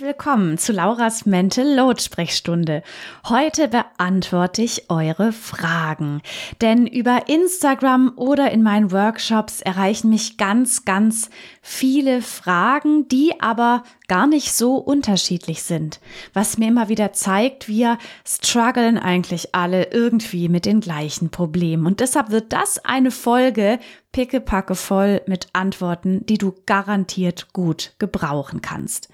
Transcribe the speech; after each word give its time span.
Willkommen 0.00 0.56
zu 0.56 0.72
Lauras 0.72 1.26
Mental 1.26 1.74
Load 1.74 2.00
Sprechstunde. 2.00 2.82
Heute 3.28 3.68
beantworte 3.68 4.62
ich 4.62 4.88
eure 4.88 5.30
Fragen. 5.30 6.22
Denn 6.62 6.86
über 6.86 7.28
Instagram 7.28 8.14
oder 8.16 8.50
in 8.50 8.62
meinen 8.62 8.92
Workshops 8.92 9.60
erreichen 9.60 10.08
mich 10.08 10.38
ganz, 10.38 10.86
ganz 10.86 11.28
viele 11.60 12.22
Fragen, 12.22 13.08
die 13.08 13.42
aber 13.42 13.82
gar 14.08 14.26
nicht 14.26 14.54
so 14.54 14.76
unterschiedlich 14.76 15.64
sind. 15.64 16.00
Was 16.32 16.56
mir 16.56 16.68
immer 16.68 16.88
wieder 16.88 17.12
zeigt, 17.12 17.68
wir 17.68 17.98
strugglen 18.26 18.96
eigentlich 18.96 19.54
alle 19.54 19.90
irgendwie 19.92 20.48
mit 20.48 20.64
den 20.64 20.80
gleichen 20.80 21.28
Problemen. 21.28 21.84
Und 21.84 22.00
deshalb 22.00 22.30
wird 22.30 22.54
das 22.54 22.82
eine 22.86 23.10
Folge 23.10 23.78
pickepacke 24.12 24.76
voll 24.76 25.20
mit 25.26 25.48
Antworten, 25.52 26.24
die 26.24 26.38
du 26.38 26.54
garantiert 26.64 27.52
gut 27.52 27.92
gebrauchen 27.98 28.62
kannst. 28.62 29.10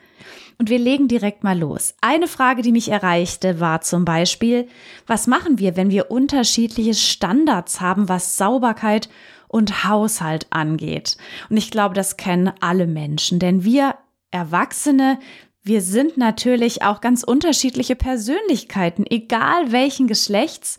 Und 0.59 0.71
wir 0.71 0.79
legen 0.79 1.09
direkt 1.09 1.45
mal 1.45 1.59
los. 1.59 1.95
Eine 2.01 2.29
Frage, 2.29 2.63
die 2.63 2.73
mich 2.73 2.91
erreichte, 2.91 3.61
war 3.61 3.81
zum 3.83 4.05
Beispiel, 4.05 4.69
was 5.07 5.27
machen 5.27 5.59
wir, 5.59 5.77
wenn 5.77 5.91
wir 5.91 6.11
unterschiedliche 6.11 6.95
Standards 6.95 7.81
haben, 7.81 8.09
was 8.09 8.37
Sauberkeit 8.37 9.09
und 9.49 9.85
Haushalt 9.85 10.47
angeht? 10.51 11.17
Und 11.51 11.57
ich 11.57 11.71
glaube, 11.71 11.95
das 11.95 12.17
kennen 12.17 12.53
alle 12.61 12.87
Menschen, 12.87 13.39
denn 13.39 13.65
wir 13.65 13.97
Erwachsene, 14.31 15.19
wir 15.67 15.83
sind 15.83 16.17
natürlich 16.17 16.83
auch 16.83 17.01
ganz 17.01 17.25
unterschiedliche 17.25 17.97
Persönlichkeiten, 17.97 19.05
egal 19.05 19.73
welchen 19.73 20.07
Geschlechts, 20.07 20.79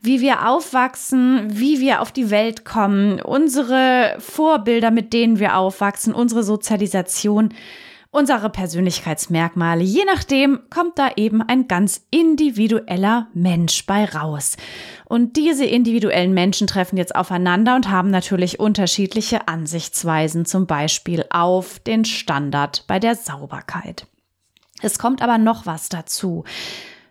wie 0.00 0.20
wir 0.20 0.48
aufwachsen, 0.48 1.48
wie 1.50 1.80
wir 1.80 2.00
auf 2.00 2.12
die 2.12 2.30
Welt 2.30 2.64
kommen, 2.64 3.20
unsere 3.20 4.14
Vorbilder, 4.20 4.92
mit 4.92 5.12
denen 5.12 5.40
wir 5.40 5.56
aufwachsen, 5.56 6.14
unsere 6.14 6.44
Sozialisation 6.44 7.52
unsere 8.10 8.50
Persönlichkeitsmerkmale. 8.50 9.82
Je 9.82 10.04
nachdem 10.04 10.60
kommt 10.70 10.98
da 10.98 11.10
eben 11.16 11.42
ein 11.42 11.68
ganz 11.68 12.06
individueller 12.10 13.28
Mensch 13.34 13.84
bei 13.86 14.04
raus. 14.04 14.56
Und 15.04 15.36
diese 15.36 15.64
individuellen 15.64 16.34
Menschen 16.34 16.66
treffen 16.66 16.96
jetzt 16.96 17.14
aufeinander 17.14 17.76
und 17.76 17.90
haben 17.90 18.10
natürlich 18.10 18.60
unterschiedliche 18.60 19.48
Ansichtsweisen, 19.48 20.46
zum 20.46 20.66
Beispiel 20.66 21.24
auf 21.30 21.78
den 21.80 22.04
Standard 22.04 22.84
bei 22.86 22.98
der 22.98 23.14
Sauberkeit. 23.14 24.06
Es 24.80 24.98
kommt 24.98 25.22
aber 25.22 25.38
noch 25.38 25.66
was 25.66 25.88
dazu. 25.88 26.44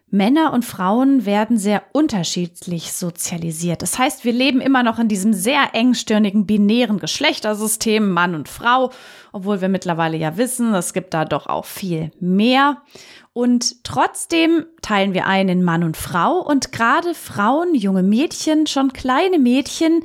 Männer 0.10 0.54
und 0.54 0.64
Frauen 0.64 1.26
werden 1.26 1.58
sehr 1.58 1.84
unterschiedlich 1.92 2.94
sozialisiert. 2.94 3.82
Das 3.82 4.00
heißt, 4.00 4.24
wir 4.24 4.32
leben 4.32 4.62
immer 4.62 4.82
noch 4.82 5.00
in 5.00 5.10
diesem 5.10 5.34
sehr 5.34 5.72
engstirnigen 5.74 6.46
binären 6.46 7.00
Geschlechtersystem 7.00 8.10
Mann 8.10 8.34
und 8.34 8.48
Frau, 8.48 8.92
obwohl 9.34 9.60
wir 9.60 9.68
mittlerweile 9.68 10.16
ja 10.16 10.38
wissen, 10.38 10.74
es 10.74 10.94
gibt 10.94 11.14
da 11.14 11.26
doch 11.26 11.48
auch 11.48 11.66
viel 11.66 12.12
mehr. 12.22 12.84
Und 13.34 13.84
trotzdem 13.84 14.66
teilen 14.82 15.14
wir 15.14 15.26
ein 15.28 15.50
in 15.50 15.62
Mann 15.62 15.84
und 15.84 15.98
Frau 15.98 16.40
und 16.40 16.72
gerade 16.72 17.14
Frauen, 17.14 17.76
junge 17.76 18.02
Mädchen, 18.02 18.66
schon 18.66 18.94
kleine 18.94 19.40
Mädchen 19.40 20.04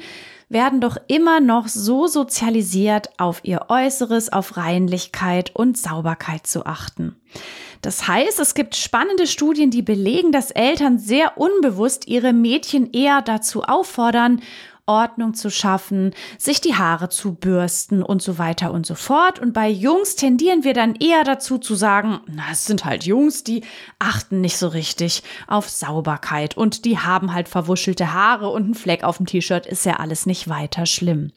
werden 0.48 0.80
doch 0.80 0.96
immer 1.06 1.40
noch 1.40 1.68
so 1.68 2.08
sozialisiert, 2.08 3.08
auf 3.18 3.40
ihr 3.44 3.66
Äußeres, 3.68 4.32
auf 4.32 4.56
Reinlichkeit 4.56 5.54
und 5.54 5.78
Sauberkeit 5.78 6.46
zu 6.46 6.66
achten. 6.66 7.16
Das 7.82 8.06
heißt, 8.06 8.38
es 8.38 8.54
gibt 8.54 8.76
spannende 8.76 9.26
Studien, 9.26 9.70
die 9.70 9.82
belegen, 9.82 10.30
dass 10.30 10.52
Eltern 10.52 10.98
sehr 10.98 11.36
unbewusst 11.36 12.06
ihre 12.06 12.32
Mädchen 12.32 12.92
eher 12.92 13.22
dazu 13.22 13.64
auffordern, 13.64 14.40
Ordnung 14.86 15.34
zu 15.34 15.50
schaffen, 15.50 16.12
sich 16.38 16.60
die 16.60 16.74
Haare 16.74 17.08
zu 17.08 17.34
bürsten 17.34 18.02
und 18.02 18.22
so 18.22 18.38
weiter 18.38 18.72
und 18.72 18.86
so 18.86 18.94
fort. 18.94 19.38
Und 19.38 19.52
bei 19.52 19.68
Jungs 19.68 20.16
tendieren 20.16 20.64
wir 20.64 20.74
dann 20.74 20.94
eher 20.94 21.24
dazu 21.24 21.58
zu 21.58 21.74
sagen, 21.74 22.20
na, 22.26 22.44
es 22.52 22.66
sind 22.66 22.84
halt 22.84 23.04
Jungs, 23.04 23.44
die 23.44 23.64
achten 23.98 24.40
nicht 24.40 24.56
so 24.56 24.68
richtig 24.68 25.22
auf 25.46 25.68
Sauberkeit 25.68 26.56
und 26.56 26.84
die 26.84 26.98
haben 26.98 27.32
halt 27.32 27.48
verwuschelte 27.48 28.12
Haare 28.12 28.48
und 28.48 28.70
ein 28.70 28.74
Fleck 28.74 29.04
auf 29.04 29.16
dem 29.18 29.26
T-Shirt 29.26 29.66
ist 29.66 29.86
ja 29.86 29.94
alles 29.94 30.26
nicht 30.26 30.48
weiter 30.48 30.86
schlimm. 30.86 31.32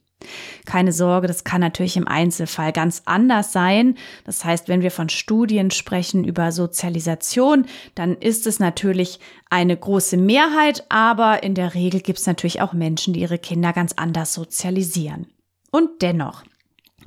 Keine 0.65 0.91
Sorge, 0.91 1.27
das 1.27 1.43
kann 1.43 1.61
natürlich 1.61 1.97
im 1.97 2.07
Einzelfall 2.07 2.71
ganz 2.71 3.03
anders 3.05 3.51
sein. 3.51 3.95
Das 4.23 4.43
heißt, 4.43 4.67
wenn 4.67 4.81
wir 4.81 4.91
von 4.91 5.09
Studien 5.09 5.71
sprechen 5.71 6.23
über 6.23 6.51
Sozialisation, 6.51 7.65
dann 7.93 8.15
ist 8.15 8.47
es 8.47 8.59
natürlich 8.59 9.19
eine 9.49 9.77
große 9.77 10.17
Mehrheit, 10.17 10.85
aber 10.89 11.43
in 11.43 11.53
der 11.53 11.73
Regel 11.75 12.01
gibt 12.01 12.19
es 12.19 12.25
natürlich 12.25 12.61
auch 12.61 12.73
Menschen, 12.73 13.13
die 13.13 13.21
ihre 13.21 13.37
Kinder 13.37 13.73
ganz 13.73 13.93
anders 13.93 14.33
sozialisieren. 14.33 15.27
Und 15.71 16.01
dennoch 16.01 16.43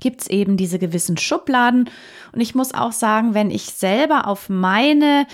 gibt 0.01 0.23
es 0.23 0.27
eben 0.29 0.57
diese 0.57 0.79
gewissen 0.79 1.17
Schubladen. 1.17 1.91
Und 2.33 2.41
ich 2.41 2.55
muss 2.55 2.75
auch 2.75 2.93
sagen, 2.93 3.35
wenn 3.35 3.51
ich 3.51 3.65
selber 3.65 4.27
auf 4.27 4.49
meine 4.49 5.27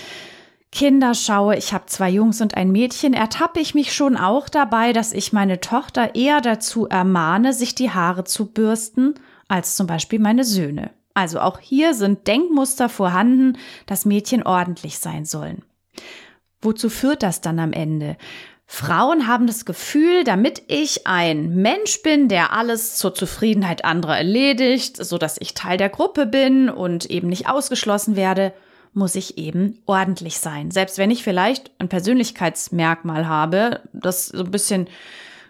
Kinder 0.74 1.14
schaue, 1.14 1.56
ich 1.56 1.72
habe 1.72 1.86
zwei 1.86 2.10
Jungs 2.10 2.40
und 2.40 2.56
ein 2.56 2.72
Mädchen, 2.72 3.14
ertappe 3.14 3.60
ich 3.60 3.76
mich 3.76 3.94
schon 3.94 4.16
auch 4.16 4.48
dabei, 4.48 4.92
dass 4.92 5.12
ich 5.12 5.32
meine 5.32 5.60
Tochter 5.60 6.16
eher 6.16 6.40
dazu 6.40 6.88
ermahne, 6.88 7.52
sich 7.52 7.76
die 7.76 7.92
Haare 7.92 8.24
zu 8.24 8.46
bürsten, 8.46 9.14
als 9.46 9.76
zum 9.76 9.86
Beispiel 9.86 10.18
meine 10.18 10.42
Söhne. 10.42 10.90
Also 11.14 11.38
auch 11.38 11.60
hier 11.60 11.94
sind 11.94 12.26
Denkmuster 12.26 12.88
vorhanden, 12.88 13.56
dass 13.86 14.04
Mädchen 14.04 14.42
ordentlich 14.42 14.98
sein 14.98 15.24
sollen. 15.24 15.62
Wozu 16.60 16.90
führt 16.90 17.22
das 17.22 17.40
dann 17.40 17.60
am 17.60 17.72
Ende? 17.72 18.16
Frauen 18.66 19.28
haben 19.28 19.46
das 19.46 19.66
Gefühl, 19.66 20.24
damit 20.24 20.62
ich 20.66 21.06
ein 21.06 21.54
Mensch 21.54 22.02
bin, 22.02 22.28
der 22.28 22.52
alles 22.52 22.96
zur 22.96 23.14
Zufriedenheit 23.14 23.84
anderer 23.84 24.16
erledigt, 24.16 24.96
so 24.96 25.18
dass 25.18 25.40
ich 25.40 25.54
Teil 25.54 25.78
der 25.78 25.90
Gruppe 25.90 26.26
bin 26.26 26.68
und 26.68 27.06
eben 27.06 27.28
nicht 27.28 27.48
ausgeschlossen 27.48 28.16
werde, 28.16 28.52
muss 28.94 29.14
ich 29.14 29.38
eben 29.38 29.78
ordentlich 29.86 30.38
sein. 30.38 30.70
Selbst 30.70 30.98
wenn 30.98 31.10
ich 31.10 31.22
vielleicht 31.22 31.70
ein 31.78 31.88
Persönlichkeitsmerkmal 31.88 33.28
habe, 33.28 33.80
das 33.92 34.26
so 34.26 34.44
ein 34.44 34.50
bisschen 34.50 34.88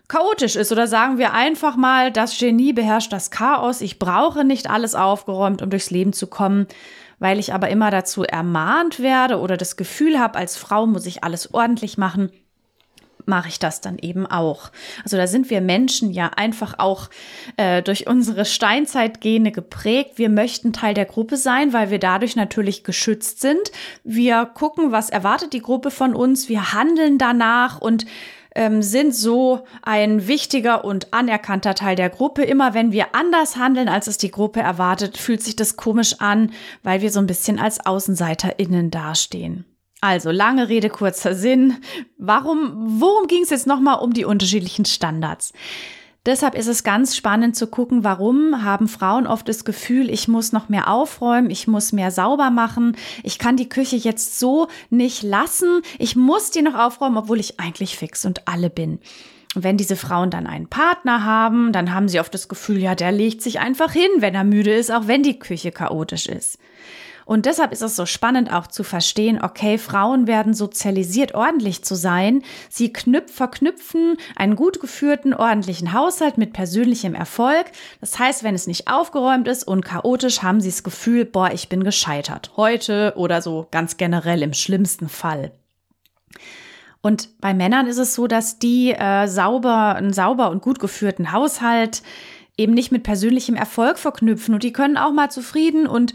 chaotisch 0.09 0.57
ist 0.57 0.73
oder 0.73 0.87
sagen 0.87 1.19
wir 1.19 1.33
einfach 1.33 1.77
mal, 1.77 2.11
das 2.11 2.39
Genie 2.39 2.73
beherrscht 2.73 3.13
das 3.13 3.31
Chaos. 3.31 3.81
Ich 3.81 3.99
brauche 3.99 4.45
nicht 4.45 4.71
alles 4.71 4.95
aufgeräumt, 4.95 5.63
um 5.63 5.71
durchs 5.71 5.91
Leben 5.91 6.13
zu 6.13 6.27
kommen. 6.27 6.67
Weil 7.21 7.39
ich 7.39 7.55
aber 7.55 7.69
immer 7.69 7.91
dazu 7.91 8.25
ermahnt 8.25 9.01
werde 9.01 9.39
oder 9.39 9.57
das 9.57 9.77
Gefühl 9.77 10.19
habe, 10.19 10.37
als 10.37 10.57
Frau 10.57 10.87
muss 10.87 11.07
ich 11.07 11.23
alles 11.23 11.55
ordentlich 11.55 11.97
machen, 11.97 12.31
mache 13.27 13.49
ich 13.49 13.59
das 13.59 13.81
dann 13.81 13.99
eben 13.99 14.27
auch. 14.27 14.71
Also 15.03 15.17
da 15.17 15.27
sind 15.27 15.51
wir 15.51 15.61
Menschen 15.61 16.11
ja 16.11 16.31
einfach 16.37 16.79
auch 16.79 17.11
äh, 17.57 17.83
durch 17.83 18.07
unsere 18.07 18.45
Steinzeitgene 18.45 19.53
geprägt. 19.53 20.13
Wir 20.17 20.29
möchten 20.29 20.73
Teil 20.73 20.95
der 20.95 21.07
Gruppe 21.07 21.37
sein, 21.37 21.73
weil 21.73 21.91
wir 21.91 21.99
dadurch 21.99 22.37
natürlich 22.37 22.85
geschützt 22.85 23.41
sind. 23.41 23.73
Wir 24.03 24.47
gucken, 24.47 24.93
was 24.93 25.11
erwartet 25.11 25.53
die 25.53 25.63
Gruppe 25.63 25.91
von 25.91 26.15
uns. 26.15 26.49
Wir 26.49 26.73
handeln 26.73 27.19
danach 27.19 27.81
und 27.81 28.07
ähm, 28.55 28.83
sind 28.83 29.15
so 29.15 29.65
ein 29.83 30.27
wichtiger 30.27 30.85
und 30.85 31.13
anerkannter 31.13 31.75
Teil 31.75 31.97
der 31.97 32.11
Gruppe. 32.11 32.43
Immer 32.45 32.75
wenn 32.75 32.93
wir 32.93 33.15
anders 33.15 33.57
handeln, 33.57 33.89
als 33.89 34.07
es 34.07 34.19
die 34.19 34.31
Gruppe 34.31 34.61
erwartet, 34.61 35.19
fühlt 35.19 35.43
sich 35.43 35.57
das 35.57 35.77
komisch 35.77 36.21
an, 36.21 36.53
weil 36.83 37.01
wir 37.03 37.11
so 37.11 37.19
ein 37.19 37.27
bisschen 37.27 37.59
als 37.59 37.85
AußenseiterInnen 37.85 38.91
dastehen. 38.91 39.65
Also 40.05 40.31
lange 40.33 40.69
Rede, 40.69 40.91
kurzer 40.91 41.35
Sinn. 41.35 41.79
Warum, 42.19 43.01
worum 43.01 43.27
ging 43.27 43.43
es 43.43 43.49
jetzt 43.49 43.67
nochmal 43.67 44.01
um 44.01 44.13
die 44.13 44.27
unterschiedlichen 44.27 44.85
Standards? 44.85 45.55
Deshalb 46.27 46.55
ist 46.55 46.67
es 46.67 46.85
ganz 46.85 47.17
spannend 47.17 47.57
zu 47.57 47.69
gucken, 47.69 48.05
warum 48.05 48.63
haben 48.63 48.87
Frauen 48.87 49.27
oft 49.27 49.49
das 49.49 49.65
Gefühl, 49.65 50.11
ich 50.11 50.29
muss 50.29 50.53
noch 50.53 50.69
mehr 50.69 50.91
aufräumen, 50.91 51.49
ich 51.49 51.69
muss 51.69 51.93
mehr 51.93 52.11
sauber 52.11 52.51
machen, 52.51 52.99
ich 53.23 53.39
kann 53.39 53.57
die 53.57 53.71
Küche 53.71 53.97
jetzt 53.97 54.39
so 54.39 54.69
nicht 54.91 55.23
lassen, 55.23 55.81
ich 55.99 56.17
muss 56.17 56.51
die 56.51 56.61
noch 56.61 56.79
aufräumen, 56.79 57.17
obwohl 57.17 57.41
ich 57.41 57.59
eigentlich 57.59 57.97
fix 57.97 58.27
und 58.27 58.47
alle 58.47 58.69
bin. 58.69 58.99
wenn 59.55 59.79
diese 59.79 59.97
Frauen 59.97 60.29
dann 60.29 60.47
einen 60.47 60.69
Partner 60.69 61.25
haben, 61.25 61.73
dann 61.73 61.95
haben 61.95 62.09
sie 62.11 62.21
oft 62.21 62.35
das 62.35 62.49
Gefühl, 62.49 62.77
ja, 62.77 62.95
der 62.95 63.11
legt 63.11 63.41
sich 63.41 63.59
einfach 63.59 63.93
hin, 63.93 64.11
wenn 64.19 64.35
er 64.35 64.45
müde 64.45 64.75
ist, 64.75 64.91
auch 64.93 65.07
wenn 65.07 65.23
die 65.23 65.39
Küche 65.39 65.73
chaotisch 65.73 66.27
ist. 66.27 66.59
Und 67.25 67.47
deshalb 67.47 67.73
ist 67.73 67.83
es 67.83 67.97
so 67.97 68.07
spannend 68.07 68.53
auch 68.53 68.67
zu 68.67 68.85
verstehen, 68.85 69.41
okay, 69.43 69.79
Frauen 69.79 70.27
werden 70.27 70.55
sozialisiert, 70.55 71.35
ordentlich 71.35 71.85
zu 71.85 71.95
sein. 71.95 72.43
Sie 72.69 72.93
knüpf, 72.93 73.35
verknüpfen 73.35 74.17
einen 74.37 74.57
gut 74.57 74.81
geführten, 74.81 75.35
ordentlichen 75.35 75.93
Haushalt 75.93 76.39
mit 76.39 76.53
persönlichem 76.53 77.15
Erfolg. 77.15 77.67
Das 78.01 78.19
heißt, 78.19 78.45
wenn 78.45 78.55
es 78.55 78.67
nicht 78.67 78.89
aufgeräumt 78.89 79.49
ist 79.49 79.67
und 79.67 79.85
chaotisch, 79.85 80.43
haben 80.43 80.61
sie 80.61 80.71
das 80.71 80.83
Gefühl, 80.83 81.25
boah, 81.25 81.51
ich 81.53 81.69
bin 81.69 81.85
gescheitert. 81.85 82.53
Heute 82.57 83.15
oder 83.17 83.41
so 83.41 83.67
ganz 83.71 83.97
generell 83.97 84.43
im 84.43 84.53
schlimmsten 84.53 85.09
Fall. 85.09 85.53
Und 87.01 87.39
bei 87.41 87.53
Männern 87.53 87.87
ist 87.87 87.99
es 87.99 88.15
so, 88.15 88.27
dass 88.27 88.59
die 88.59 88.93
äh, 88.93 89.27
sauber, 89.27 89.95
einen 89.95 90.15
sauber 90.15 90.51
und 90.51 90.63
gut 90.63 90.79
geführten 90.79 91.33
Haushalt 91.33 92.03
eben 92.57 92.73
nicht 92.73 92.93
mit 92.93 93.03
persönlichem 93.03 93.57
Erfolg 93.57 93.99
verknüpfen 93.99 94.55
und 94.55 94.63
die 94.63 94.73
können 94.73 94.97
auch 94.97 95.13
mal 95.13 95.31
zufrieden 95.31 95.87
und 95.87 96.15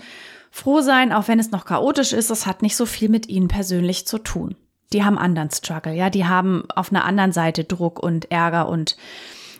froh 0.51 0.81
sein, 0.81 1.13
auch 1.13 1.28
wenn 1.28 1.40
es 1.40 1.51
noch 1.51 1.66
chaotisch 1.66 2.13
ist. 2.13 2.30
Das 2.30 2.46
hat 2.46 2.62
nicht 2.62 2.75
so 2.75 2.86
viel 2.86 3.10
mit 3.10 3.30
ihnen 3.30 3.48
persönlich 3.48 4.07
zu 4.07 4.18
tun. 4.18 4.56
Die 4.92 5.04
haben 5.04 5.18
anderen 5.18 5.51
Struggle, 5.51 5.94
ja, 5.94 6.10
die 6.10 6.25
haben 6.25 6.63
auf 6.75 6.92
einer 6.92 7.06
anderen 7.06 7.31
Seite 7.31 7.63
Druck 7.63 8.00
und 8.00 8.31
Ärger 8.31 8.68
und 8.69 8.98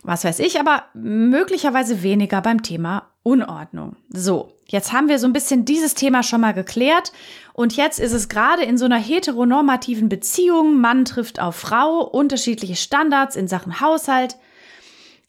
was 0.02 0.24
weiß 0.24 0.40
ich, 0.40 0.60
aber 0.60 0.86
möglicherweise 0.94 2.04
weniger 2.04 2.42
beim 2.42 2.64
Thema 2.64 3.10
Unordnung. 3.22 3.98
So, 4.10 4.58
jetzt 4.66 4.94
haben 4.94 5.10
wir 5.10 5.20
so 5.20 5.28
ein 5.28 5.34
bisschen 5.34 5.66
dieses 5.66 5.94
Thema 5.94 6.24
schon 6.24 6.42
mal 6.42 6.54
geklärt 6.54 7.12
und 7.54 7.76
jetzt 7.76 8.00
ist 8.00 8.14
es 8.14 8.30
gerade 8.30 8.64
in 8.64 8.78
so 8.78 8.86
einer 8.86 8.98
heteronormativen 8.98 10.10
Beziehung, 10.10 10.80
Mann 10.80 11.06
trifft 11.06 11.40
auf 11.40 11.56
Frau, 11.56 12.02
unterschiedliche 12.02 12.78
Standards 12.78 13.36
in 13.36 13.48
Sachen 13.48 13.82
Haushalt, 13.82 14.38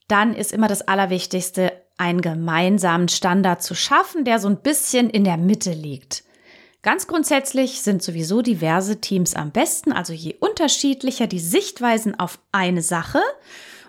dann 0.08 0.34
ist 0.34 0.52
immer 0.52 0.68
das 0.68 0.82
Allerwichtigste, 0.82 1.72
einen 2.00 2.23
gemeinsamen 2.23 3.08
Standard 3.08 3.62
zu 3.62 3.75
schaffen, 3.75 4.25
der 4.25 4.38
so 4.38 4.49
ein 4.49 4.62
bisschen 4.62 5.11
in 5.11 5.25
der 5.25 5.37
Mitte 5.37 5.73
liegt. 5.73 6.25
Ganz 6.82 7.06
grundsätzlich 7.06 7.82
sind 7.82 8.02
sowieso 8.02 8.41
diverse 8.41 9.02
Teams 9.02 9.35
am 9.35 9.50
besten, 9.50 9.93
also 9.93 10.14
je 10.14 10.37
unterschiedlicher 10.41 11.26
die 11.26 11.38
Sichtweisen 11.38 12.19
auf 12.19 12.41
eine 12.52 12.81
Sache 12.81 13.20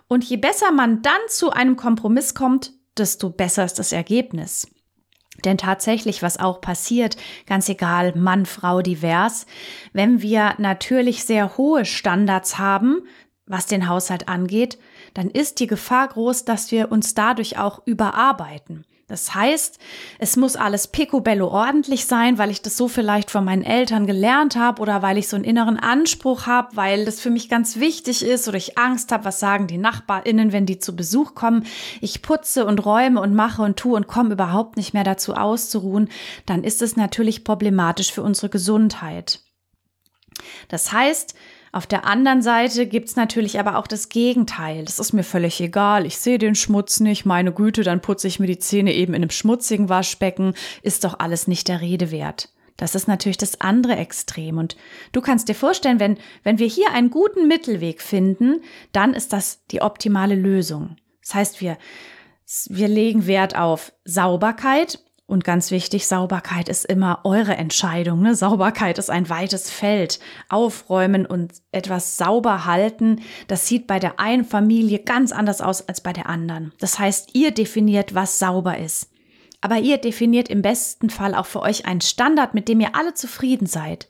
und 0.10 0.26
je 0.26 0.36
besser 0.36 0.74
man 0.74 1.02
dann 1.02 1.22
zu 1.30 1.52
einem 1.52 1.78
Kompromiss 1.78 2.36
kommt, 2.36 2.74
desto 2.98 3.30
besser 3.30 3.64
ist 3.64 3.80
das 3.80 3.94
Ergebnis. 3.94 4.68
Denn 5.46 5.58
tatsächlich, 5.58 6.22
was 6.22 6.38
auch 6.38 6.60
passiert, 6.60 7.16
ganz 7.48 7.70
egal, 7.70 8.14
Mann, 8.16 8.46
Frau, 8.46 8.82
divers, 8.82 9.46
wenn 9.94 10.22
wir 10.22 10.56
natürlich 10.58 11.24
sehr 11.24 11.58
hohe 11.58 11.86
Standards 11.86 12.58
haben, 12.58 13.04
was 13.46 13.68
den 13.68 13.88
Haushalt 13.88 14.28
angeht, 14.28 14.78
dann 15.14 15.30
ist 15.30 15.60
die 15.60 15.68
Gefahr 15.68 16.08
groß, 16.08 16.46
dass 16.46 16.72
wir 16.72 16.92
uns 16.92 17.14
dadurch 17.14 17.58
auch 17.58 17.82
überarbeiten. 17.86 18.86
Das 19.12 19.36
heißt, 19.36 19.78
es 20.20 20.38
muss 20.38 20.56
alles 20.56 20.88
picobello 20.88 21.50
ordentlich 21.50 22.06
sein, 22.06 22.38
weil 22.38 22.50
ich 22.50 22.62
das 22.62 22.78
so 22.78 22.88
vielleicht 22.88 23.30
von 23.30 23.44
meinen 23.44 23.62
Eltern 23.62 24.08
gelernt 24.08 24.56
habe 24.56 24.82
oder 24.82 25.02
weil 25.02 25.18
ich 25.18 25.28
so 25.28 25.36
einen 25.36 25.44
inneren 25.44 25.78
Anspruch 25.78 26.46
habe, 26.48 26.78
weil 26.78 27.04
das 27.04 27.20
für 27.20 27.30
mich 27.30 27.50
ganz 27.50 27.78
wichtig 27.78 28.24
ist 28.24 28.48
oder 28.48 28.56
ich 28.56 28.78
Angst 28.78 29.12
habe, 29.12 29.26
was 29.26 29.42
sagen 29.42 29.68
die 29.68 29.78
Nachbarinnen, 29.78 30.54
wenn 30.54 30.66
die 30.66 30.80
zu 30.80 30.96
Besuch 30.96 31.36
kommen. 31.36 31.66
Ich 32.00 32.22
putze 32.22 32.66
und 32.66 32.86
räume 32.86 33.20
und 33.20 33.36
mache 33.36 33.64
und 33.64 33.76
tue 33.76 33.98
und 33.98 34.08
komme 34.08 34.32
überhaupt 34.32 34.78
nicht 34.78 34.94
mehr 34.94 35.04
dazu 35.04 35.34
auszuruhen, 35.34 36.08
dann 36.46 36.64
ist 36.64 36.82
es 36.82 36.96
natürlich 36.96 37.44
problematisch 37.44 38.14
für 38.14 38.24
unsere 38.24 38.48
Gesundheit. 38.48 39.42
Das 40.70 40.94
heißt, 40.94 41.36
auf 41.72 41.88
der 41.88 42.06
anderen 42.06 42.42
Seite 42.42 42.86
gibt's 42.86 43.16
natürlich 43.16 43.58
aber 43.60 43.78
auch 43.78 43.88
das 43.88 44.10
Gegenteil. 44.10 44.84
Das 44.84 45.00
ist 45.00 45.14
mir 45.14 45.24
völlig 45.24 45.62
egal. 45.62 46.06
Ich 46.06 46.18
sehe 46.18 46.38
den 46.38 46.56
Schmutz 46.56 47.00
nicht. 47.00 47.26
Meine 47.26 47.54
Güte, 47.54 47.84
dann 47.84 48.02
putze 48.02 48.28
ich 48.28 48.40
mir 48.40 48.48
die 48.48 48.60
Zähne 48.60 48.94
eben 48.94 49.14
in 49.14 49.22
einem 49.22 49.30
schmutzigen 49.30 49.88
Waschbecken. 49.88 50.54
Ist 50.82 51.06
doch 51.06 51.20
alles 51.20 51.48
nicht 51.48 51.70
der 51.70 51.80
Rede 51.80 52.12
wert. 52.12 52.50
Das 52.76 52.96
ist 52.96 53.08
natürlich 53.08 53.38
das 53.38 53.62
andere 53.62 53.96
Extrem. 53.96 54.58
Und 54.58 54.76
du 55.14 55.22
kannst 55.22 55.48
dir 55.48 55.56
vorstellen, 55.56 56.00
wenn, 56.00 56.18
wenn 56.44 56.60
wir 56.60 56.68
hier 56.68 56.92
einen 56.92 57.10
guten 57.10 57.48
Mittelweg 57.48 58.02
finden, 58.02 58.62
dann 58.92 59.14
ist 59.14 59.32
das 59.32 59.66
die 59.72 59.82
optimale 59.82 60.36
Lösung. 60.36 60.98
Das 61.22 61.36
heißt, 61.36 61.62
wir, 61.62 61.78
wir 62.70 62.88
legen 62.90 63.28
Wert 63.28 63.56
auf 63.56 63.94
Sauberkeit 64.04 65.00
und 65.32 65.46
ganz 65.46 65.72
wichtig, 65.72 66.08
Sauberkeit 66.08 66.68
ist 66.68 66.84
immer 66.84 67.22
eure 67.24 67.56
Entscheidung. 67.56 68.22
Ne? 68.22 68.36
Sauberkeit 68.36 68.98
ist 68.98 69.10
ein 69.10 69.30
weites 69.30 69.70
Feld. 69.70 70.20
Aufräumen 70.50 71.26
und 71.26 71.54
etwas 71.72 72.18
sauber 72.18 72.66
halten, 72.66 73.22
das 73.48 73.66
sieht 73.66 73.88
bei 73.88 73.98
der 73.98 74.20
einen 74.20 74.44
Familie 74.44 75.00
ganz 75.00 75.32
anders 75.32 75.62
aus 75.62 75.88
als 75.88 76.02
bei 76.02 76.12
der 76.12 76.28
anderen. 76.28 76.74
Das 76.80 77.00
heißt, 77.00 77.30
ihr 77.34 77.52
definiert, 77.52 78.14
was 78.14 78.40
sauber 78.40 78.78
ist. 78.78 79.10
Aber 79.62 79.78
ihr 79.78 79.98
definiert 79.98 80.50
im 80.50 80.62
besten 80.62 81.10
Fall 81.10 81.34
auch 81.34 81.46
für 81.46 81.62
euch 81.62 81.86
einen 81.86 82.02
Standard, 82.02 82.54
mit 82.54 82.68
dem 82.68 82.82
ihr 82.82 82.94
alle 82.96 83.14
zufrieden 83.14 83.68
seid. 83.68 84.10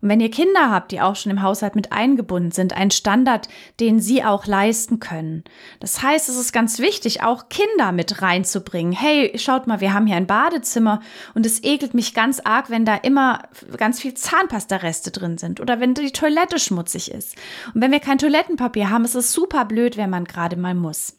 Und 0.00 0.08
wenn 0.08 0.20
ihr 0.20 0.30
Kinder 0.30 0.70
habt, 0.70 0.92
die 0.92 1.00
auch 1.00 1.16
schon 1.16 1.30
im 1.30 1.42
Haushalt 1.42 1.74
mit 1.74 1.92
eingebunden 1.92 2.50
sind, 2.50 2.72
ein 2.72 2.90
Standard, 2.90 3.48
den 3.80 4.00
sie 4.00 4.24
auch 4.24 4.46
leisten 4.46 5.00
können. 5.00 5.44
Das 5.80 6.02
heißt, 6.02 6.28
es 6.28 6.36
ist 6.36 6.52
ganz 6.52 6.78
wichtig, 6.78 7.22
auch 7.22 7.48
Kinder 7.48 7.92
mit 7.92 8.22
reinzubringen. 8.22 8.92
Hey, 8.92 9.32
schaut 9.38 9.66
mal, 9.66 9.80
wir 9.80 9.92
haben 9.92 10.06
hier 10.06 10.16
ein 10.16 10.26
Badezimmer 10.26 11.00
und 11.34 11.46
es 11.46 11.62
ekelt 11.64 11.94
mich 11.94 12.14
ganz 12.14 12.40
arg, 12.40 12.70
wenn 12.70 12.84
da 12.84 12.94
immer 12.96 13.42
ganz 13.76 14.00
viel 14.00 14.14
Zahnpasta-Reste 14.14 15.10
drin 15.10 15.38
sind 15.38 15.60
oder 15.60 15.80
wenn 15.80 15.94
die 15.94 16.12
Toilette 16.12 16.58
schmutzig 16.58 17.10
ist. 17.10 17.36
Und 17.74 17.80
wenn 17.80 17.92
wir 17.92 18.00
kein 18.00 18.18
Toilettenpapier 18.18 18.90
haben, 18.90 19.04
ist 19.04 19.14
es 19.14 19.32
super 19.32 19.64
blöd, 19.64 19.96
wenn 19.96 20.10
man 20.10 20.24
gerade 20.24 20.56
mal 20.56 20.74
muss. 20.74 21.18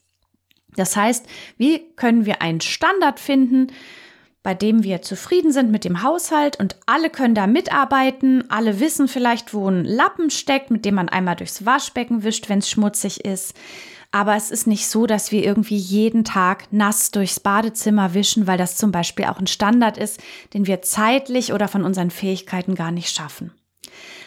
Das 0.76 0.96
heißt, 0.96 1.26
wie 1.56 1.94
können 1.96 2.26
wir 2.26 2.42
einen 2.42 2.60
Standard 2.60 3.18
finden, 3.18 3.68
bei 4.42 4.54
dem 4.54 4.82
wir 4.82 5.02
zufrieden 5.02 5.52
sind 5.52 5.70
mit 5.70 5.84
dem 5.84 6.02
Haushalt 6.02 6.58
und 6.58 6.76
alle 6.86 7.10
können 7.10 7.34
da 7.34 7.46
mitarbeiten. 7.46 8.44
Alle 8.50 8.80
wissen 8.80 9.06
vielleicht, 9.06 9.52
wo 9.52 9.68
ein 9.68 9.84
Lappen 9.84 10.30
steckt, 10.30 10.70
mit 10.70 10.84
dem 10.84 10.94
man 10.94 11.08
einmal 11.08 11.36
durchs 11.36 11.66
Waschbecken 11.66 12.22
wischt, 12.22 12.48
wenn 12.48 12.60
es 12.60 12.70
schmutzig 12.70 13.24
ist. 13.24 13.54
Aber 14.12 14.34
es 14.34 14.50
ist 14.50 14.66
nicht 14.66 14.88
so, 14.88 15.06
dass 15.06 15.30
wir 15.30 15.44
irgendwie 15.44 15.76
jeden 15.76 16.24
Tag 16.24 16.72
nass 16.72 17.10
durchs 17.10 17.38
Badezimmer 17.38 18.14
wischen, 18.14 18.46
weil 18.46 18.58
das 18.58 18.76
zum 18.76 18.90
Beispiel 18.90 19.26
auch 19.26 19.38
ein 19.38 19.46
Standard 19.46 19.98
ist, 19.98 20.20
den 20.52 20.66
wir 20.66 20.82
zeitlich 20.82 21.52
oder 21.52 21.68
von 21.68 21.84
unseren 21.84 22.10
Fähigkeiten 22.10 22.74
gar 22.74 22.90
nicht 22.90 23.14
schaffen. 23.14 23.52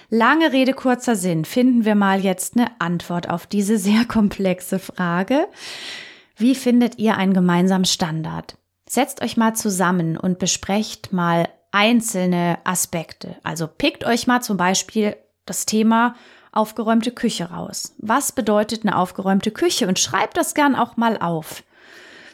Lange 0.09 0.53
Rede, 0.53 0.73
kurzer 0.73 1.15
Sinn. 1.15 1.43
Finden 1.43 1.85
wir 1.85 1.95
mal 1.95 2.21
jetzt 2.21 2.55
eine 2.55 2.69
Antwort 2.79 3.29
auf 3.29 3.47
diese 3.47 3.77
sehr 3.77 4.05
komplexe 4.07 4.79
Frage. 4.79 5.47
Wie 6.37 6.55
findet 6.55 6.99
ihr 6.99 7.17
einen 7.17 7.33
gemeinsamen 7.33 7.85
Standard? 7.85 8.55
Setzt 8.87 9.21
euch 9.21 9.37
mal 9.37 9.55
zusammen 9.55 10.17
und 10.17 10.39
besprecht 10.39 11.13
mal 11.13 11.47
einzelne 11.71 12.59
Aspekte. 12.63 13.35
Also 13.43 13.67
pickt 13.67 14.05
euch 14.05 14.27
mal 14.27 14.41
zum 14.41 14.57
Beispiel 14.57 15.15
das 15.45 15.65
Thema 15.65 16.15
aufgeräumte 16.51 17.11
Küche 17.11 17.49
raus. 17.49 17.95
Was 17.97 18.31
bedeutet 18.31 18.83
eine 18.83 18.97
aufgeräumte 18.97 19.51
Küche? 19.51 19.87
Und 19.87 19.99
schreibt 19.99 20.37
das 20.37 20.53
gern 20.53 20.75
auch 20.75 20.97
mal 20.97 21.17
auf. 21.17 21.63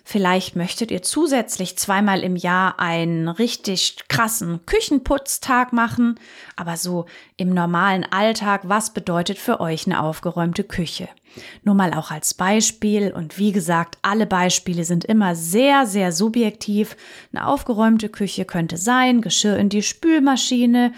Vielleicht 0.03 0.55
möchtet 0.55 0.91
ihr 0.91 1.01
zusätzlich 1.01 1.77
zweimal 1.77 2.23
im 2.23 2.35
Jahr 2.35 2.79
einen 2.79 3.27
richtig 3.27 3.97
krassen 4.07 4.65
Küchenputztag 4.65 5.73
machen, 5.73 6.19
aber 6.55 6.77
so 6.77 7.05
im 7.37 7.53
normalen 7.53 8.05
Alltag, 8.05 8.61
was 8.63 8.93
bedeutet 8.93 9.37
für 9.37 9.59
euch 9.59 9.85
eine 9.85 10.01
aufgeräumte 10.01 10.63
Küche? 10.63 11.09
Nur 11.63 11.75
mal 11.75 11.93
auch 11.93 12.11
als 12.11 12.33
Beispiel. 12.33 13.11
Und 13.11 13.37
wie 13.37 13.51
gesagt, 13.51 13.97
alle 14.01 14.25
Beispiele 14.25 14.83
sind 14.83 15.05
immer 15.05 15.35
sehr, 15.35 15.85
sehr 15.85 16.11
subjektiv. 16.11 16.95
Eine 17.31 17.47
aufgeräumte 17.47 18.09
Küche 18.09 18.45
könnte 18.45 18.77
sein, 18.77 19.21
Geschirr 19.21 19.57
in 19.57 19.69
die 19.69 19.83
Spülmaschine, 19.83 20.91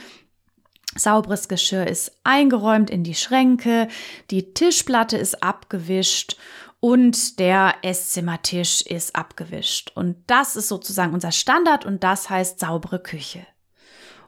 Sauberes 0.95 1.47
Geschirr 1.47 1.87
ist 1.87 2.11
eingeräumt 2.25 2.89
in 2.89 3.05
die 3.05 3.15
Schränke, 3.15 3.87
die 4.29 4.53
Tischplatte 4.53 5.15
ist 5.15 5.41
abgewischt 5.41 6.35
und 6.81 7.39
der 7.39 7.75
Esszimmertisch 7.83 8.81
ist 8.81 9.15
abgewischt. 9.15 9.91
Und 9.95 10.17
das 10.27 10.57
ist 10.57 10.67
sozusagen 10.67 11.13
unser 11.13 11.31
Standard 11.31 11.85
und 11.85 12.03
das 12.03 12.29
heißt 12.29 12.59
saubere 12.59 12.99
Küche. 12.99 13.45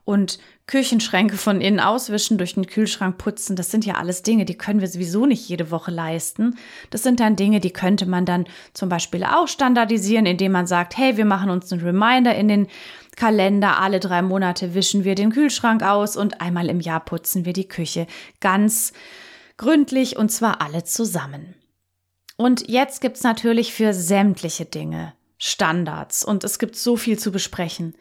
Und 0.06 0.38
Küchenschränke 0.68 1.38
von 1.38 1.62
innen 1.62 1.80
auswischen, 1.80 2.38
durch 2.38 2.54
den 2.54 2.68
Kühlschrank 2.68 3.18
putzen, 3.18 3.56
das 3.56 3.72
sind 3.72 3.86
ja 3.86 3.96
alles 3.96 4.22
Dinge, 4.22 4.46
die 4.46 4.58
können 4.58 4.82
wir 4.82 4.88
sowieso 4.88 5.26
nicht 5.26 5.48
jede 5.48 5.72
Woche 5.72 5.92
leisten. 5.92 6.58
Das 6.90 7.04
sind 7.04 7.20
dann 7.20 7.36
Dinge, 7.36 7.60
die 7.60 7.72
könnte 7.72 8.06
man 8.06 8.26
dann 8.26 8.46
zum 8.74 8.88
Beispiel 8.88 9.24
auch 9.24 9.48
standardisieren, 9.48 10.26
indem 10.26 10.52
man 10.52 10.68
sagt, 10.68 10.96
hey, 10.96 11.18
wir 11.18 11.26
machen 11.26 11.50
uns 11.50 11.72
einen 11.72 11.82
Reminder 11.82 12.36
in 12.36 12.50
den 12.50 12.68
Kalender, 13.16 13.80
alle 13.80 14.00
drei 14.00 14.22
Monate 14.22 14.76
wischen 14.76 15.06
wir 15.06 15.16
den 15.16 15.32
Kühlschrank 15.32 15.84
aus 15.84 16.18
und 16.18 16.40
einmal 16.40 16.70
im 16.70 16.82
Jahr 16.82 17.00
putzen 17.00 17.46
wir 17.46 17.54
die 17.54 17.68
Küche 17.68 18.06
ganz 18.42 18.94
gründlich 19.58 20.18
und 20.18 20.32
zwar 20.32 20.62
alle 20.62 20.84
zusammen. 20.84 21.56
Und 22.36 22.70
jetzt 22.70 23.02
gibt's 23.02 23.24
natürlich 23.24 23.74
für 23.74 23.94
sämtliche 23.94 24.66
Dinge 24.66 25.14
Standards 25.38 26.24
und 26.24 26.44
es 26.44 26.58
gibt 26.58 26.76
so 26.76 26.96
viel 26.96 27.20
zu 27.20 27.32
besprechen. 27.32 27.96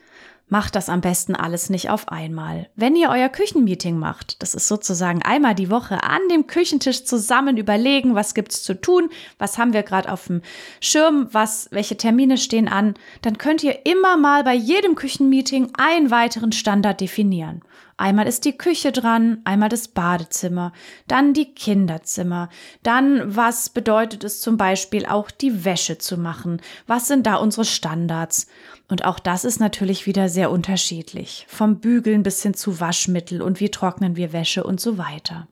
Macht 0.52 0.76
das 0.76 0.90
am 0.90 1.00
besten 1.00 1.34
alles 1.34 1.70
nicht 1.70 1.88
auf 1.88 2.10
einmal. 2.10 2.68
Wenn 2.76 2.94
ihr 2.94 3.08
euer 3.08 3.30
Küchenmeeting 3.30 3.98
macht, 3.98 4.42
das 4.42 4.54
ist 4.54 4.68
sozusagen 4.68 5.22
einmal 5.22 5.54
die 5.54 5.70
Woche 5.70 6.02
an 6.02 6.20
dem 6.30 6.46
Küchentisch 6.46 7.06
zusammen 7.06 7.56
überlegen, 7.56 8.14
was 8.14 8.34
gibt's 8.34 8.62
zu 8.62 8.78
tun, 8.78 9.08
was 9.38 9.56
haben 9.56 9.72
wir 9.72 9.82
gerade 9.82 10.12
auf 10.12 10.26
dem 10.26 10.42
Schirm, 10.78 11.28
was 11.32 11.68
welche 11.70 11.96
Termine 11.96 12.36
stehen 12.36 12.68
an, 12.68 12.92
dann 13.22 13.38
könnt 13.38 13.64
ihr 13.64 13.86
immer 13.86 14.18
mal 14.18 14.44
bei 14.44 14.52
jedem 14.52 14.94
Küchenmeeting 14.94 15.72
einen 15.78 16.10
weiteren 16.10 16.52
Standard 16.52 17.00
definieren. 17.00 17.62
Einmal 17.96 18.26
ist 18.26 18.44
die 18.44 18.56
Küche 18.56 18.90
dran, 18.90 19.40
einmal 19.44 19.68
das 19.68 19.86
Badezimmer, 19.86 20.72
dann 21.06 21.34
die 21.34 21.54
Kinderzimmer, 21.54 22.48
dann 22.82 23.36
was 23.36 23.70
bedeutet 23.70 24.24
es 24.24 24.40
zum 24.40 24.56
Beispiel 24.56 25.06
auch 25.06 25.30
die 25.30 25.64
Wäsche 25.64 25.98
zu 25.98 26.16
machen, 26.18 26.60
was 26.86 27.06
sind 27.06 27.26
da 27.26 27.36
unsere 27.36 27.64
Standards. 27.64 28.48
Und 28.88 29.04
auch 29.04 29.18
das 29.18 29.44
ist 29.44 29.60
natürlich 29.60 30.06
wieder 30.06 30.28
sehr 30.28 30.50
unterschiedlich, 30.50 31.46
vom 31.48 31.80
Bügeln 31.80 32.22
bis 32.22 32.42
hin 32.42 32.54
zu 32.54 32.80
Waschmittel 32.80 33.40
und 33.40 33.60
wie 33.60 33.70
trocknen 33.70 34.16
wir 34.16 34.32
Wäsche 34.32 34.64
und 34.64 34.80
so 34.80 34.98
weiter. 34.98 35.48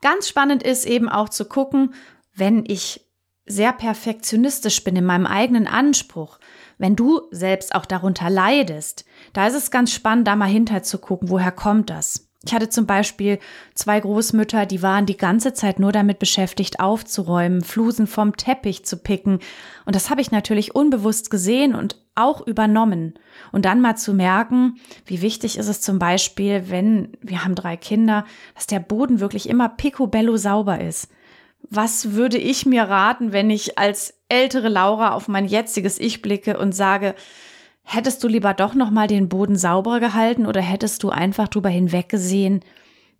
Ganz 0.00 0.28
spannend 0.28 0.62
ist 0.62 0.86
eben 0.86 1.08
auch 1.08 1.28
zu 1.28 1.44
gucken, 1.44 1.94
wenn 2.34 2.64
ich 2.66 3.06
sehr 3.46 3.72
perfektionistisch 3.72 4.82
bin 4.82 4.96
in 4.96 5.04
meinem 5.04 5.26
eigenen 5.26 5.66
Anspruch, 5.66 6.38
wenn 6.78 6.96
du 6.96 7.22
selbst 7.30 7.74
auch 7.74 7.86
darunter 7.86 8.28
leidest, 8.28 9.04
da 9.32 9.46
ist 9.46 9.54
es 9.54 9.70
ganz 9.70 9.92
spannend, 9.92 10.26
da 10.26 10.36
mal 10.36 10.46
hinter 10.46 10.82
zu 10.82 10.98
gucken, 10.98 11.30
woher 11.30 11.52
kommt 11.52 11.90
das? 11.90 12.25
Ich 12.46 12.54
hatte 12.54 12.68
zum 12.68 12.86
Beispiel 12.86 13.38
zwei 13.74 13.98
Großmütter, 13.98 14.66
die 14.66 14.82
waren 14.82 15.04
die 15.04 15.16
ganze 15.16 15.52
Zeit 15.52 15.80
nur 15.80 15.92
damit 15.92 16.18
beschäftigt, 16.18 16.80
aufzuräumen, 16.80 17.62
Flusen 17.62 18.06
vom 18.06 18.36
Teppich 18.36 18.84
zu 18.84 18.96
picken. 18.96 19.40
Und 19.84 19.96
das 19.96 20.10
habe 20.10 20.20
ich 20.20 20.30
natürlich 20.30 20.74
unbewusst 20.74 21.30
gesehen 21.30 21.74
und 21.74 21.96
auch 22.14 22.46
übernommen. 22.46 23.14
Und 23.52 23.64
dann 23.64 23.80
mal 23.80 23.96
zu 23.96 24.14
merken, 24.14 24.76
wie 25.04 25.22
wichtig 25.22 25.58
ist 25.58 25.68
es 25.68 25.80
zum 25.80 25.98
Beispiel, 25.98 26.70
wenn 26.70 27.16
wir 27.20 27.44
haben 27.44 27.54
drei 27.54 27.76
Kinder, 27.76 28.24
dass 28.54 28.66
der 28.66 28.80
Boden 28.80 29.20
wirklich 29.20 29.48
immer 29.48 29.68
picobello 29.68 30.36
sauber 30.36 30.80
ist 30.80 31.08
was 31.68 32.12
würde 32.12 32.38
ich 32.38 32.66
mir 32.66 32.84
raten, 32.84 33.32
wenn 33.32 33.50
ich 33.50 33.78
als 33.78 34.14
ältere 34.28 34.68
Laura 34.68 35.12
auf 35.12 35.28
mein 35.28 35.46
jetziges 35.46 35.98
Ich 35.98 36.22
blicke 36.22 36.58
und 36.58 36.74
sage, 36.74 37.14
hättest 37.86 38.22
du 38.22 38.28
lieber 38.28 38.52
doch 38.52 38.74
noch 38.74 38.90
mal 38.90 39.06
den 39.06 39.28
Boden 39.28 39.56
sauberer 39.56 40.00
gehalten 40.00 40.44
oder 40.44 40.60
hättest 40.60 41.02
du 41.02 41.10
einfach 41.10 41.48
drüber 41.48 41.68
hinweggesehen, 41.68 42.60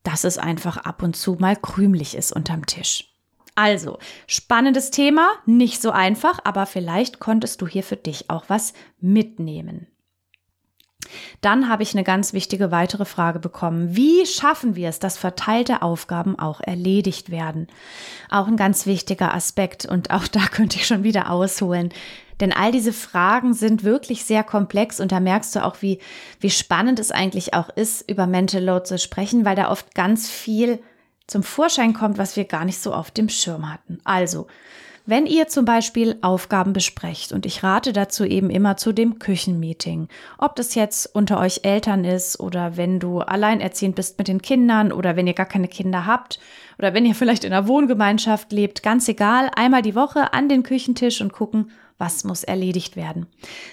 dass 0.02 0.24
es 0.24 0.38
einfach 0.38 0.76
ab 0.76 1.02
und 1.02 1.16
zu 1.16 1.36
mal 1.38 1.56
krümelig 1.56 2.16
ist 2.16 2.32
unterm 2.32 2.66
Tisch? 2.66 3.12
Also, 3.54 3.98
spannendes 4.26 4.90
Thema, 4.90 5.30
nicht 5.46 5.80
so 5.80 5.90
einfach, 5.90 6.40
aber 6.44 6.66
vielleicht 6.66 7.20
konntest 7.20 7.62
du 7.62 7.66
hier 7.66 7.82
für 7.82 7.96
dich 7.96 8.28
auch 8.28 8.44
was 8.48 8.74
mitnehmen. 9.00 9.86
Dann 11.40 11.68
habe 11.68 11.82
ich 11.82 11.94
eine 11.94 12.04
ganz 12.04 12.32
wichtige 12.32 12.70
weitere 12.70 13.04
Frage 13.04 13.38
bekommen. 13.38 13.96
Wie 13.96 14.26
schaffen 14.26 14.76
wir 14.76 14.88
es, 14.88 14.98
dass 14.98 15.16
verteilte 15.16 15.82
Aufgaben 15.82 16.38
auch 16.38 16.60
erledigt 16.60 17.30
werden? 17.30 17.68
Auch 18.28 18.46
ein 18.46 18.56
ganz 18.56 18.86
wichtiger 18.86 19.32
Aspekt 19.32 19.86
und 19.86 20.10
auch 20.10 20.26
da 20.28 20.40
könnte 20.46 20.76
ich 20.76 20.86
schon 20.86 21.04
wieder 21.04 21.30
ausholen. 21.30 21.90
Denn 22.40 22.52
all 22.52 22.72
diese 22.72 22.92
Fragen 22.92 23.54
sind 23.54 23.84
wirklich 23.84 24.24
sehr 24.24 24.44
komplex 24.44 25.00
und 25.00 25.12
da 25.12 25.20
merkst 25.20 25.56
du 25.56 25.64
auch, 25.64 25.80
wie, 25.80 26.00
wie 26.40 26.50
spannend 26.50 26.98
es 26.98 27.10
eigentlich 27.10 27.54
auch 27.54 27.70
ist, 27.70 28.08
über 28.10 28.26
Mental 28.26 28.62
Load 28.62 28.84
zu 28.84 28.98
sprechen, 28.98 29.44
weil 29.44 29.56
da 29.56 29.70
oft 29.70 29.94
ganz 29.94 30.28
viel 30.28 30.80
zum 31.26 31.42
Vorschein 31.42 31.92
kommt, 31.92 32.18
was 32.18 32.36
wir 32.36 32.44
gar 32.44 32.64
nicht 32.64 32.78
so 32.78 32.92
auf 32.92 33.10
dem 33.10 33.28
Schirm 33.28 33.72
hatten. 33.72 33.98
Also, 34.04 34.46
wenn 35.08 35.26
ihr 35.26 35.46
zum 35.46 35.64
Beispiel 35.64 36.18
Aufgaben 36.20 36.72
besprecht, 36.72 37.30
und 37.30 37.46
ich 37.46 37.62
rate 37.62 37.92
dazu 37.92 38.24
eben 38.24 38.50
immer 38.50 38.76
zu 38.76 38.92
dem 38.92 39.20
Küchenmeeting, 39.20 40.08
ob 40.36 40.56
das 40.56 40.74
jetzt 40.74 41.14
unter 41.14 41.38
euch 41.38 41.60
Eltern 41.62 42.04
ist 42.04 42.40
oder 42.40 42.76
wenn 42.76 42.98
du 42.98 43.20
alleinerziehend 43.20 43.94
bist 43.94 44.18
mit 44.18 44.26
den 44.26 44.42
Kindern 44.42 44.90
oder 44.90 45.14
wenn 45.14 45.28
ihr 45.28 45.34
gar 45.34 45.46
keine 45.46 45.68
Kinder 45.68 46.06
habt 46.06 46.40
oder 46.78 46.92
wenn 46.92 47.06
ihr 47.06 47.14
vielleicht 47.14 47.44
in 47.44 47.52
einer 47.52 47.68
Wohngemeinschaft 47.68 48.50
lebt, 48.50 48.82
ganz 48.82 49.08
egal, 49.08 49.48
einmal 49.54 49.82
die 49.82 49.94
Woche 49.94 50.32
an 50.32 50.48
den 50.48 50.64
Küchentisch 50.64 51.20
und 51.20 51.32
gucken, 51.32 51.70
was 51.98 52.24
muss 52.24 52.44
erledigt 52.44 52.96
werden. 52.96 53.26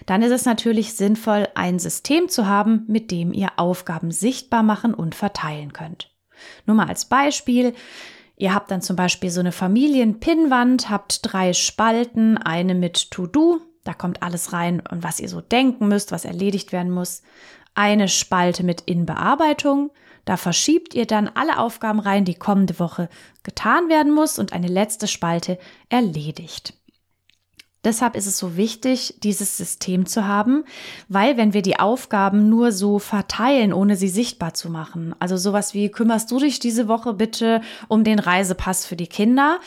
Dann 0.06 0.22
ist 0.22 0.32
es 0.32 0.46
natürlich 0.46 0.94
sinnvoll, 0.94 1.48
ein 1.56 1.80
System 1.80 2.30
zu 2.30 2.48
haben, 2.48 2.86
mit 2.88 3.12
dem 3.12 3.34
ihr 3.34 3.50
Aufgaben 3.58 4.12
sichtbar 4.12 4.64
machen 4.64 4.94
und 4.94 5.16
verteilen 5.16 5.74
könnt. 5.74 6.12
Nur 6.66 6.76
mal 6.76 6.88
als 6.88 7.06
Beispiel, 7.06 7.74
Ihr 8.36 8.54
habt 8.54 8.72
dann 8.72 8.82
zum 8.82 8.96
Beispiel 8.96 9.30
so 9.30 9.40
eine 9.40 9.52
Familienpinnwand, 9.52 10.90
habt 10.90 11.20
drei 11.22 11.54
Spalten, 11.54 12.38
eine 12.38 12.74
mit 12.74 13.12
To-Do, 13.12 13.62
da 13.84 13.94
kommt 13.94 14.24
alles 14.24 14.54
rein 14.54 14.82
und 14.90 15.04
was 15.04 15.20
ihr 15.20 15.30
so 15.30 15.42
denken 15.42 15.88
müsst, 15.88 16.12
was 16.12 16.26
erledigt 16.26 16.72
werden 16.72 16.92
muss. 16.92 17.22
Eine 17.76 18.08
Spalte 18.08 18.64
mit 18.64 18.82
In-Bearbeitung, 18.82 19.92
da 20.26 20.38
verschiebt 20.38 20.94
ihr 20.94 21.06
dann 21.06 21.28
alle 21.28 21.60
Aufgaben 21.60 22.00
rein, 22.00 22.26
die 22.26 22.36
kommende 22.36 22.80
Woche 22.80 23.10
getan 23.44 23.90
werden 23.90 24.14
muss 24.14 24.40
und 24.40 24.54
eine 24.54 24.68
letzte 24.68 25.08
Spalte 25.08 25.60
erledigt. 25.90 26.74
Deshalb 27.84 28.16
ist 28.16 28.28
es 28.28 28.38
so 28.38 28.56
wichtig, 28.56 29.16
dieses 29.24 29.58
System 29.58 30.06
zu 30.06 30.26
haben, 30.26 30.64
weil 31.10 31.36
wenn 31.36 31.54
wir 31.54 31.62
die 31.62 31.80
Aufgaben 31.80 32.48
nur 32.48 32.72
so 32.72 32.98
verteilen, 32.98 33.74
ohne 33.74 33.98
sie 33.98 34.08
sichtbar 34.08 34.54
zu 34.54 34.70
machen, 34.70 35.14
also 35.20 35.36
sowas 35.36 35.74
wie 35.74 35.90
kümmerst 35.90 36.32
du 36.32 36.40
dich 36.40 36.60
diese 36.60 36.88
Woche 36.88 37.14
bitte 37.14 37.62
um 37.90 38.06
den 38.06 38.20
Reisepass 38.20 38.86
für 38.86 38.96
die 38.96 39.08
Kinder, 39.08 39.60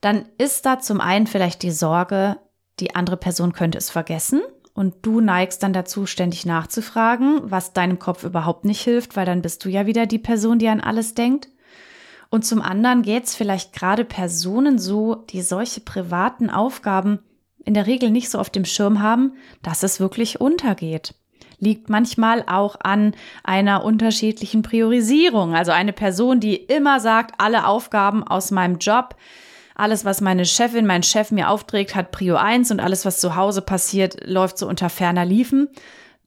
dann 0.00 0.24
ist 0.38 0.66
da 0.66 0.80
zum 0.80 1.00
einen 1.00 1.28
vielleicht 1.28 1.62
die 1.62 1.70
Sorge, 1.70 2.38
die 2.80 2.94
andere 2.96 3.16
Person 3.16 3.52
könnte 3.52 3.78
es 3.78 3.90
vergessen 3.90 4.42
und 4.74 4.94
du 5.02 5.20
neigst 5.20 5.62
dann 5.62 5.72
dazu, 5.72 6.04
ständig 6.04 6.46
nachzufragen, 6.46 7.40
was 7.44 7.72
deinem 7.72 7.98
Kopf 7.98 8.24
überhaupt 8.24 8.64
nicht 8.64 8.82
hilft, 8.82 9.16
weil 9.16 9.24
dann 9.24 9.40
bist 9.40 9.64
du 9.64 9.68
ja 9.68 9.86
wieder 9.86 10.06
die 10.06 10.18
Person, 10.18 10.58
die 10.58 10.68
an 10.68 10.80
alles 10.80 11.14
denkt. 11.14 11.48
Und 12.28 12.44
zum 12.44 12.60
anderen 12.60 13.02
geht 13.02 13.24
es 13.24 13.34
vielleicht 13.34 13.72
gerade 13.72 14.04
Personen 14.04 14.78
so, 14.78 15.14
die 15.30 15.42
solche 15.42 15.80
privaten 15.80 16.50
Aufgaben 16.50 17.20
in 17.66 17.74
der 17.74 17.86
Regel 17.86 18.10
nicht 18.10 18.30
so 18.30 18.38
auf 18.38 18.48
dem 18.48 18.64
Schirm 18.64 19.02
haben, 19.02 19.34
dass 19.62 19.82
es 19.82 20.00
wirklich 20.00 20.40
untergeht. 20.40 21.14
Liegt 21.58 21.90
manchmal 21.90 22.44
auch 22.46 22.76
an 22.80 23.14
einer 23.42 23.84
unterschiedlichen 23.84 24.62
Priorisierung. 24.62 25.54
Also 25.54 25.72
eine 25.72 25.92
Person, 25.92 26.40
die 26.40 26.54
immer 26.54 27.00
sagt, 27.00 27.34
alle 27.38 27.66
Aufgaben 27.66 28.22
aus 28.22 28.50
meinem 28.50 28.78
Job, 28.78 29.16
alles, 29.74 30.04
was 30.04 30.20
meine 30.20 30.46
Chefin, 30.46 30.86
mein 30.86 31.02
Chef 31.02 31.30
mir 31.30 31.50
aufträgt, 31.50 31.94
hat 31.94 32.12
Prio 32.12 32.36
1 32.36 32.70
und 32.70 32.80
alles, 32.80 33.04
was 33.04 33.20
zu 33.20 33.36
Hause 33.36 33.62
passiert, 33.62 34.26
läuft 34.26 34.58
so 34.58 34.66
unter 34.68 34.88
ferner 34.88 35.24
Liefen. 35.24 35.68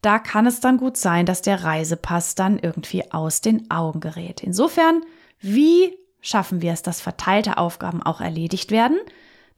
Da 0.01 0.19
kann 0.19 0.45
es 0.45 0.59
dann 0.59 0.77
gut 0.77 0.97
sein, 0.97 1.25
dass 1.25 1.41
der 1.41 1.63
Reisepass 1.63 2.35
dann 2.35 2.59
irgendwie 2.59 3.11
aus 3.11 3.41
den 3.41 3.69
Augen 3.71 4.01
gerät. 4.01 4.43
Insofern, 4.43 5.01
wie 5.39 5.97
schaffen 6.21 6.61
wir 6.61 6.73
es, 6.73 6.83
dass 6.83 7.01
verteilte 7.01 7.57
Aufgaben 7.57 8.03
auch 8.03 8.21
erledigt 8.21 8.71
werden? 8.71 8.97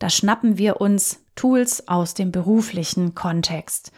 Da 0.02 0.10
schnappen 0.10 0.58
wir 0.58 0.82
uns 0.82 1.24
Tools 1.36 1.88
aus 1.88 2.16
dem 2.16 2.32
beruflichen 2.32 3.14
Kontext. 3.14 3.92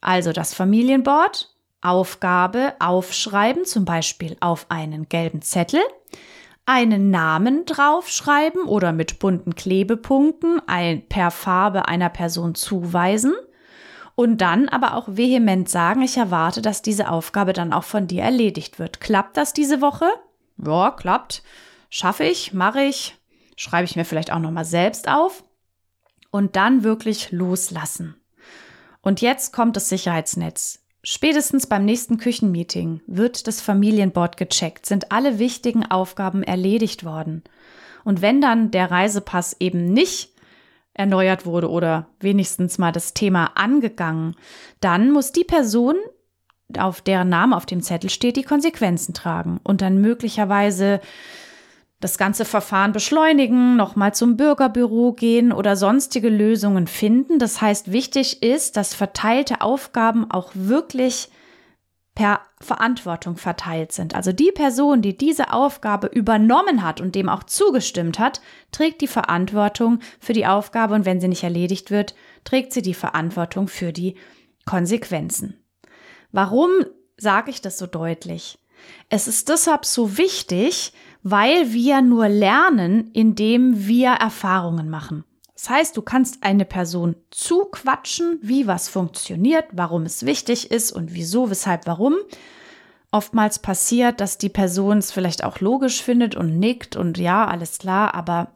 Also 0.00 0.32
das 0.32 0.54
Familienboard, 0.54 1.54
Aufgabe 1.80 2.74
aufschreiben, 2.80 3.64
zum 3.64 3.84
Beispiel 3.84 4.36
auf 4.40 4.66
einen 4.70 5.08
gelben 5.08 5.42
Zettel, 5.42 5.78
einen 6.64 7.10
Namen 7.12 7.64
draufschreiben 7.64 8.62
oder 8.64 8.90
mit 8.90 9.20
bunten 9.20 9.54
Klebepunkten 9.54 10.60
ein, 10.66 11.06
per 11.06 11.30
Farbe 11.30 11.86
einer 11.86 12.08
Person 12.08 12.56
zuweisen 12.56 13.32
und 14.16 14.38
dann 14.40 14.68
aber 14.68 14.96
auch 14.96 15.06
vehement 15.06 15.68
sagen, 15.68 16.02
ich 16.02 16.16
erwarte, 16.16 16.60
dass 16.60 16.82
diese 16.82 17.08
Aufgabe 17.08 17.52
dann 17.52 17.72
auch 17.72 17.84
von 17.84 18.08
dir 18.08 18.24
erledigt 18.24 18.80
wird. 18.80 19.00
Klappt 19.00 19.36
das 19.36 19.52
diese 19.52 19.80
Woche? 19.80 20.06
Ja, 20.58 20.90
klappt. 20.90 21.44
Schaffe 21.88 22.24
ich, 22.24 22.52
mache 22.52 22.82
ich, 22.82 23.16
schreibe 23.56 23.84
ich 23.84 23.96
mir 23.96 24.04
vielleicht 24.04 24.32
auch 24.32 24.38
nochmal 24.38 24.64
selbst 24.64 25.08
auf 25.08 25.44
und 26.30 26.56
dann 26.56 26.84
wirklich 26.84 27.32
loslassen. 27.32 28.14
Und 29.00 29.20
jetzt 29.20 29.52
kommt 29.52 29.76
das 29.76 29.88
Sicherheitsnetz. 29.88 30.82
Spätestens 31.02 31.66
beim 31.66 31.84
nächsten 31.84 32.18
Küchenmeeting 32.18 33.00
wird 33.06 33.46
das 33.46 33.60
Familienboard 33.60 34.36
gecheckt, 34.36 34.86
sind 34.86 35.12
alle 35.12 35.38
wichtigen 35.38 35.86
Aufgaben 35.86 36.42
erledigt 36.42 37.04
worden. 37.04 37.44
Und 38.04 38.22
wenn 38.22 38.40
dann 38.40 38.72
der 38.72 38.90
Reisepass 38.90 39.56
eben 39.60 39.92
nicht 39.92 40.30
erneuert 40.94 41.46
wurde 41.46 41.70
oder 41.70 42.08
wenigstens 42.20 42.78
mal 42.78 42.90
das 42.90 43.14
Thema 43.14 43.52
angegangen, 43.56 44.34
dann 44.80 45.12
muss 45.12 45.30
die 45.30 45.44
Person, 45.44 45.94
auf 46.76 47.00
deren 47.02 47.28
Name 47.28 47.56
auf 47.56 47.66
dem 47.66 47.82
Zettel 47.82 48.10
steht, 48.10 48.36
die 48.36 48.42
Konsequenzen 48.42 49.14
tragen 49.14 49.60
und 49.62 49.82
dann 49.82 50.00
möglicherweise 50.00 51.00
das 52.00 52.18
ganze 52.18 52.44
Verfahren 52.44 52.92
beschleunigen, 52.92 53.76
nochmal 53.76 54.14
zum 54.14 54.36
Bürgerbüro 54.36 55.12
gehen 55.12 55.52
oder 55.52 55.76
sonstige 55.76 56.28
Lösungen 56.28 56.86
finden. 56.86 57.38
Das 57.38 57.60
heißt, 57.60 57.90
wichtig 57.90 58.42
ist, 58.42 58.76
dass 58.76 58.94
verteilte 58.94 59.62
Aufgaben 59.62 60.30
auch 60.30 60.50
wirklich 60.54 61.30
per 62.14 62.40
Verantwortung 62.60 63.36
verteilt 63.36 63.92
sind. 63.92 64.14
Also 64.14 64.32
die 64.32 64.50
Person, 64.50 65.02
die 65.02 65.16
diese 65.16 65.52
Aufgabe 65.52 66.06
übernommen 66.06 66.82
hat 66.82 67.00
und 67.00 67.14
dem 67.14 67.28
auch 67.28 67.44
zugestimmt 67.44 68.18
hat, 68.18 68.40
trägt 68.72 69.02
die 69.02 69.06
Verantwortung 69.06 70.00
für 70.18 70.32
die 70.32 70.46
Aufgabe 70.46 70.94
und 70.94 71.04
wenn 71.04 71.20
sie 71.20 71.28
nicht 71.28 71.44
erledigt 71.44 71.90
wird, 71.90 72.14
trägt 72.44 72.72
sie 72.72 72.80
die 72.82 72.94
Verantwortung 72.94 73.68
für 73.68 73.92
die 73.92 74.16
Konsequenzen. 74.64 75.62
Warum 76.32 76.70
sage 77.18 77.50
ich 77.50 77.60
das 77.60 77.76
so 77.78 77.86
deutlich? 77.86 78.58
Es 79.08 79.28
ist 79.28 79.48
deshalb 79.48 79.84
so 79.84 80.16
wichtig, 80.16 80.92
weil 81.28 81.72
wir 81.72 82.02
nur 82.02 82.28
lernen, 82.28 83.10
indem 83.12 83.88
wir 83.88 84.10
Erfahrungen 84.10 84.88
machen. 84.88 85.24
Das 85.54 85.68
heißt, 85.68 85.96
du 85.96 86.02
kannst 86.02 86.44
eine 86.44 86.64
Person 86.64 87.16
zuquatschen, 87.32 88.38
wie 88.42 88.68
was 88.68 88.88
funktioniert, 88.88 89.64
warum 89.72 90.02
es 90.04 90.24
wichtig 90.24 90.70
ist 90.70 90.92
und 90.92 91.14
wieso, 91.14 91.50
weshalb, 91.50 91.88
warum. 91.88 92.14
Oftmals 93.10 93.58
passiert, 93.58 94.20
dass 94.20 94.38
die 94.38 94.48
Person 94.48 94.98
es 94.98 95.10
vielleicht 95.10 95.42
auch 95.42 95.58
logisch 95.58 96.00
findet 96.00 96.36
und 96.36 96.60
nickt 96.60 96.94
und 96.94 97.18
ja, 97.18 97.44
alles 97.44 97.78
klar, 97.78 98.14
aber 98.14 98.52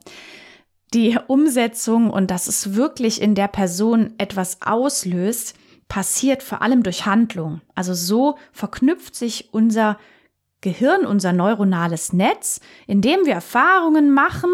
die 0.94 1.18
Umsetzung 1.26 2.08
und 2.08 2.30
dass 2.30 2.46
es 2.46 2.76
wirklich 2.76 3.20
in 3.20 3.34
der 3.34 3.48
Person 3.48 4.14
etwas 4.18 4.62
auslöst, 4.62 5.56
passiert 5.88 6.44
vor 6.44 6.62
allem 6.62 6.84
durch 6.84 7.04
Handlung. 7.04 7.62
Also 7.74 7.94
so 7.94 8.38
verknüpft 8.52 9.16
sich 9.16 9.52
unser 9.52 9.98
Gehirn, 10.60 11.06
unser 11.06 11.32
neuronales 11.32 12.12
Netz, 12.12 12.60
in 12.86 13.00
dem 13.00 13.24
wir 13.24 13.34
Erfahrungen 13.34 14.12
machen, 14.12 14.50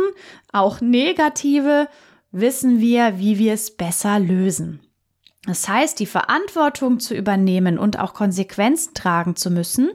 auch 0.53 0.81
negative, 0.81 1.89
wissen 2.31 2.81
wir, 2.81 3.19
wie 3.19 3.39
wir 3.39 3.55
es 3.55 3.77
besser 3.77 4.19
lösen. 4.19 4.81
Das 5.47 5.69
heißt, 5.69 6.01
die 6.01 6.07
Verantwortung 6.07 6.99
zu 6.99 7.15
übernehmen 7.15 7.79
und 7.79 8.01
auch 8.01 8.15
Konsequenzen 8.15 8.95
tragen 8.95 9.37
zu 9.37 9.49
müssen, 9.51 9.91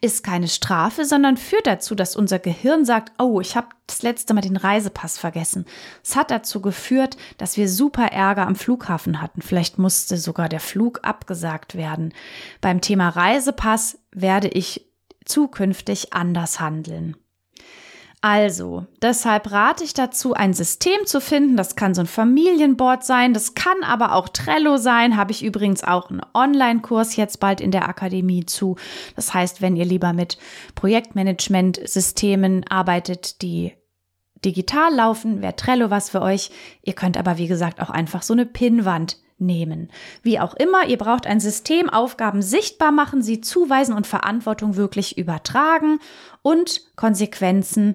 ist 0.00 0.24
keine 0.24 0.48
Strafe, 0.48 1.04
sondern 1.04 1.36
führt 1.36 1.68
dazu, 1.68 1.94
dass 1.94 2.16
unser 2.16 2.40
Gehirn 2.40 2.84
sagt, 2.84 3.12
oh, 3.18 3.40
ich 3.40 3.56
habe 3.56 3.68
das 3.86 4.02
letzte 4.02 4.34
Mal 4.34 4.40
den 4.40 4.56
Reisepass 4.56 5.16
vergessen. 5.16 5.64
Es 6.02 6.16
hat 6.16 6.32
dazu 6.32 6.60
geführt, 6.60 7.16
dass 7.38 7.56
wir 7.56 7.68
super 7.68 8.06
Ärger 8.06 8.48
am 8.48 8.56
Flughafen 8.56 9.22
hatten. 9.22 9.42
Vielleicht 9.42 9.78
musste 9.78 10.16
sogar 10.16 10.48
der 10.48 10.60
Flug 10.60 10.98
abgesagt 11.04 11.76
werden. 11.76 12.12
Beim 12.60 12.80
Thema 12.80 13.10
Reisepass 13.10 13.98
werde 14.10 14.48
ich 14.48 14.86
zukünftig 15.26 16.12
anders 16.14 16.60
handeln. 16.60 17.16
Also, 18.22 18.86
deshalb 19.02 19.52
rate 19.52 19.84
ich 19.84 19.94
dazu, 19.94 20.34
ein 20.34 20.52
System 20.52 21.06
zu 21.06 21.20
finden. 21.20 21.56
Das 21.56 21.76
kann 21.76 21.94
so 21.94 22.00
ein 22.00 22.08
Familienboard 22.08 23.04
sein, 23.04 23.32
das 23.34 23.54
kann 23.54 23.84
aber 23.84 24.14
auch 24.14 24.28
Trello 24.28 24.78
sein. 24.78 25.16
Habe 25.16 25.30
ich 25.30 25.44
übrigens 25.44 25.84
auch 25.84 26.10
einen 26.10 26.22
Online-Kurs 26.34 27.14
jetzt 27.14 27.38
bald 27.38 27.60
in 27.60 27.70
der 27.70 27.88
Akademie 27.88 28.44
zu. 28.44 28.76
Das 29.14 29.32
heißt, 29.32 29.62
wenn 29.62 29.76
ihr 29.76 29.84
lieber 29.84 30.12
mit 30.12 30.38
Projektmanagement-Systemen 30.74 32.64
arbeitet, 32.68 33.42
die 33.42 33.74
digital 34.44 34.92
laufen, 34.94 35.40
wäre 35.42 35.54
Trello 35.54 35.90
was 35.90 36.10
für 36.10 36.22
euch. 36.22 36.50
Ihr 36.82 36.94
könnt 36.94 37.16
aber, 37.16 37.38
wie 37.38 37.46
gesagt, 37.46 37.80
auch 37.80 37.90
einfach 37.90 38.22
so 38.22 38.32
eine 38.32 38.46
Pinnwand 38.46 39.18
nehmen. 39.38 39.90
Wie 40.22 40.40
auch 40.40 40.54
immer, 40.54 40.86
ihr 40.86 40.98
braucht 40.98 41.26
ein 41.26 41.40
System, 41.40 41.90
Aufgaben 41.90 42.42
sichtbar 42.42 42.92
machen, 42.92 43.22
sie 43.22 43.40
zuweisen 43.40 43.94
und 43.94 44.06
Verantwortung 44.06 44.76
wirklich 44.76 45.18
übertragen 45.18 45.98
und 46.42 46.82
Konsequenzen, 46.96 47.94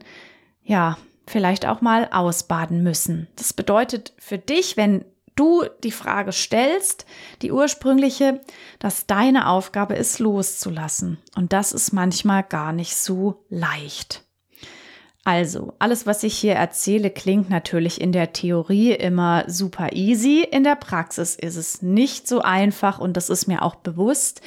ja, 0.63 0.97
vielleicht 1.27 1.65
auch 1.65 1.81
mal 1.81 2.09
ausbaden 2.11 2.83
müssen. 2.83 3.27
Das 3.35 3.53
bedeutet 3.53 4.13
für 4.17 4.37
dich, 4.37 4.77
wenn 4.77 5.05
du 5.35 5.63
die 5.83 5.91
Frage 5.91 6.31
stellst, 6.31 7.05
die 7.41 7.51
ursprüngliche, 7.51 8.41
dass 8.79 9.07
deine 9.07 9.47
Aufgabe 9.47 9.95
ist, 9.95 10.19
loszulassen. 10.19 11.17
Und 11.35 11.53
das 11.53 11.71
ist 11.71 11.93
manchmal 11.93 12.43
gar 12.43 12.73
nicht 12.73 12.95
so 12.95 13.43
leicht. 13.49 14.23
Also, 15.23 15.75
alles, 15.77 16.07
was 16.07 16.23
ich 16.23 16.35
hier 16.35 16.55
erzähle, 16.55 17.11
klingt 17.11 17.47
natürlich 17.47 18.01
in 18.01 18.11
der 18.11 18.33
Theorie 18.33 18.91
immer 18.91 19.43
super 19.47 19.93
easy. 19.93 20.47
In 20.49 20.63
der 20.63 20.75
Praxis 20.75 21.35
ist 21.35 21.57
es 21.57 21.83
nicht 21.83 22.27
so 22.27 22.41
einfach 22.41 22.97
und 22.97 23.15
das 23.15 23.29
ist 23.29 23.45
mir 23.47 23.61
auch 23.61 23.75
bewusst. 23.75 24.41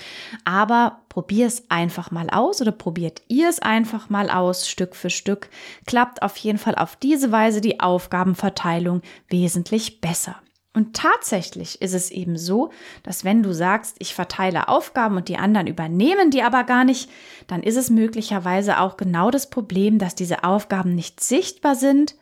Aber 0.45 0.99
probier 1.09 1.47
es 1.47 1.71
einfach 1.71 2.11
mal 2.11 2.29
aus 2.29 2.61
oder 2.61 2.73
probiert 2.73 3.23
ihr 3.29 3.49
es 3.49 3.61
einfach 3.61 4.11
mal 4.11 4.31
aus, 4.31 4.69
Stück 4.69 4.97
für 4.97 5.11
Stück. 5.11 5.49
Klappt 5.87 6.23
auf 6.23 6.37
jeden 6.39 6.59
Fall 6.59 6.75
auf 6.75 6.97
diese 6.97 7.31
Weise 7.31 7.61
die 7.61 7.79
Aufgabenverteilung 7.79 9.03
wesentlich 9.29 10.01
besser. 10.01 10.35
Und 10.75 10.97
tatsächlich 10.97 11.81
ist 11.81 11.95
es 11.95 12.11
eben 12.11 12.37
so, 12.37 12.71
dass 13.05 13.25
wenn 13.25 13.45
du 13.45 13.55
sagst, 13.55 13.95
ich 14.01 14.13
verteile 14.13 14.69
Aufgaben 14.69 15.17
und 15.17 15.29
die 15.29 15.37
anderen 15.37 15.69
übernehmen 15.69 16.33
die 16.33 16.43
aber 16.43 16.65
gar 16.65 16.85
nicht, 16.85 17.09
dann 17.47 17.63
ist 17.63 17.77
es 17.77 17.91
möglicherweise 17.91 18.81
auch 18.81 18.97
genau 18.97 19.31
das 19.31 19.49
Problem, 19.49 20.01
dass 20.01 20.17
diese 20.17 20.43
Aufgaben 20.43 20.95
nicht 20.97 21.23
sichtbar 21.23 21.77
sind 21.77 22.17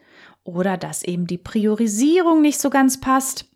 oder 0.44 0.76
dass 0.76 1.02
eben 1.02 1.26
die 1.26 1.38
Priorisierung 1.38 2.42
nicht 2.42 2.60
so 2.60 2.68
ganz 2.68 3.00
passt. 3.00 3.46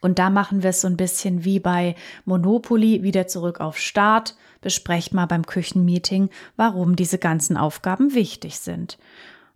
Und 0.00 0.20
da 0.20 0.30
machen 0.30 0.62
wir 0.62 0.70
es 0.70 0.80
so 0.80 0.88
ein 0.88 0.96
bisschen 0.96 1.44
wie 1.44 1.58
bei 1.58 1.96
Monopoly 2.24 3.02
wieder 3.02 3.26
zurück 3.26 3.60
auf 3.60 3.76
Start. 3.78 4.36
Besprecht 4.60 5.14
mal 5.14 5.26
beim 5.26 5.44
Küchenmeeting, 5.44 6.30
warum 6.56 6.94
diese 6.94 7.18
ganzen 7.18 7.56
Aufgaben 7.56 8.14
wichtig 8.14 8.60
sind. 8.60 8.98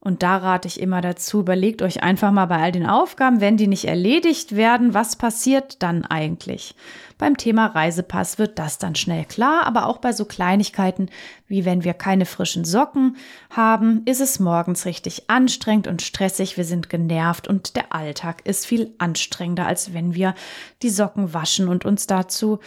Und 0.07 0.23
da 0.23 0.37
rate 0.37 0.69
ich 0.69 0.79
immer 0.79 1.01
dazu, 1.01 1.41
überlegt 1.41 1.83
euch 1.83 2.05
einfach 2.05 2.31
mal 2.31 2.47
bei 2.47 2.59
all 2.59 2.71
den 2.71 2.87
Aufgaben, 2.87 3.41
wenn 3.41 3.57
die 3.57 3.67
nicht 3.67 3.87
erledigt 3.87 4.55
werden, 4.55 4.95
was 4.95 5.17
passiert 5.17 5.83
dann 5.83 6.05
eigentlich? 6.05 6.77
Beim 7.19 7.37
Thema 7.37 7.67
Reisepass 7.67 8.39
wird 8.39 8.57
das 8.61 8.79
dann 8.79 8.95
schnell 8.95 9.25
klar, 9.25 9.67
aber 9.67 9.87
auch 9.87 9.99
bei 9.99 10.13
so 10.13 10.25
Kleinigkeiten 10.25 11.09
wie 11.49 11.65
wenn 11.65 11.83
wir 11.83 11.93
keine 11.93 12.25
frischen 12.25 12.65
Socken 12.65 13.17
haben, 13.51 14.03
ist 14.05 14.21
es 14.21 14.39
morgens 14.39 14.87
richtig 14.87 15.29
anstrengend 15.29 15.89
und 15.89 16.03
stressig, 16.03 16.57
wir 16.57 16.65
sind 16.65 16.89
genervt 16.89 17.49
und 17.49 17.75
der 17.75 17.93
Alltag 17.93 18.43
ist 18.47 18.65
viel 18.65 18.95
anstrengender, 18.99 19.67
als 19.67 19.93
wenn 19.93 20.15
wir 20.15 20.37
die 20.83 20.91
Socken 20.91 21.35
waschen 21.35 21.67
und 21.67 21.85
uns 21.85 22.07
dazu 22.07 22.61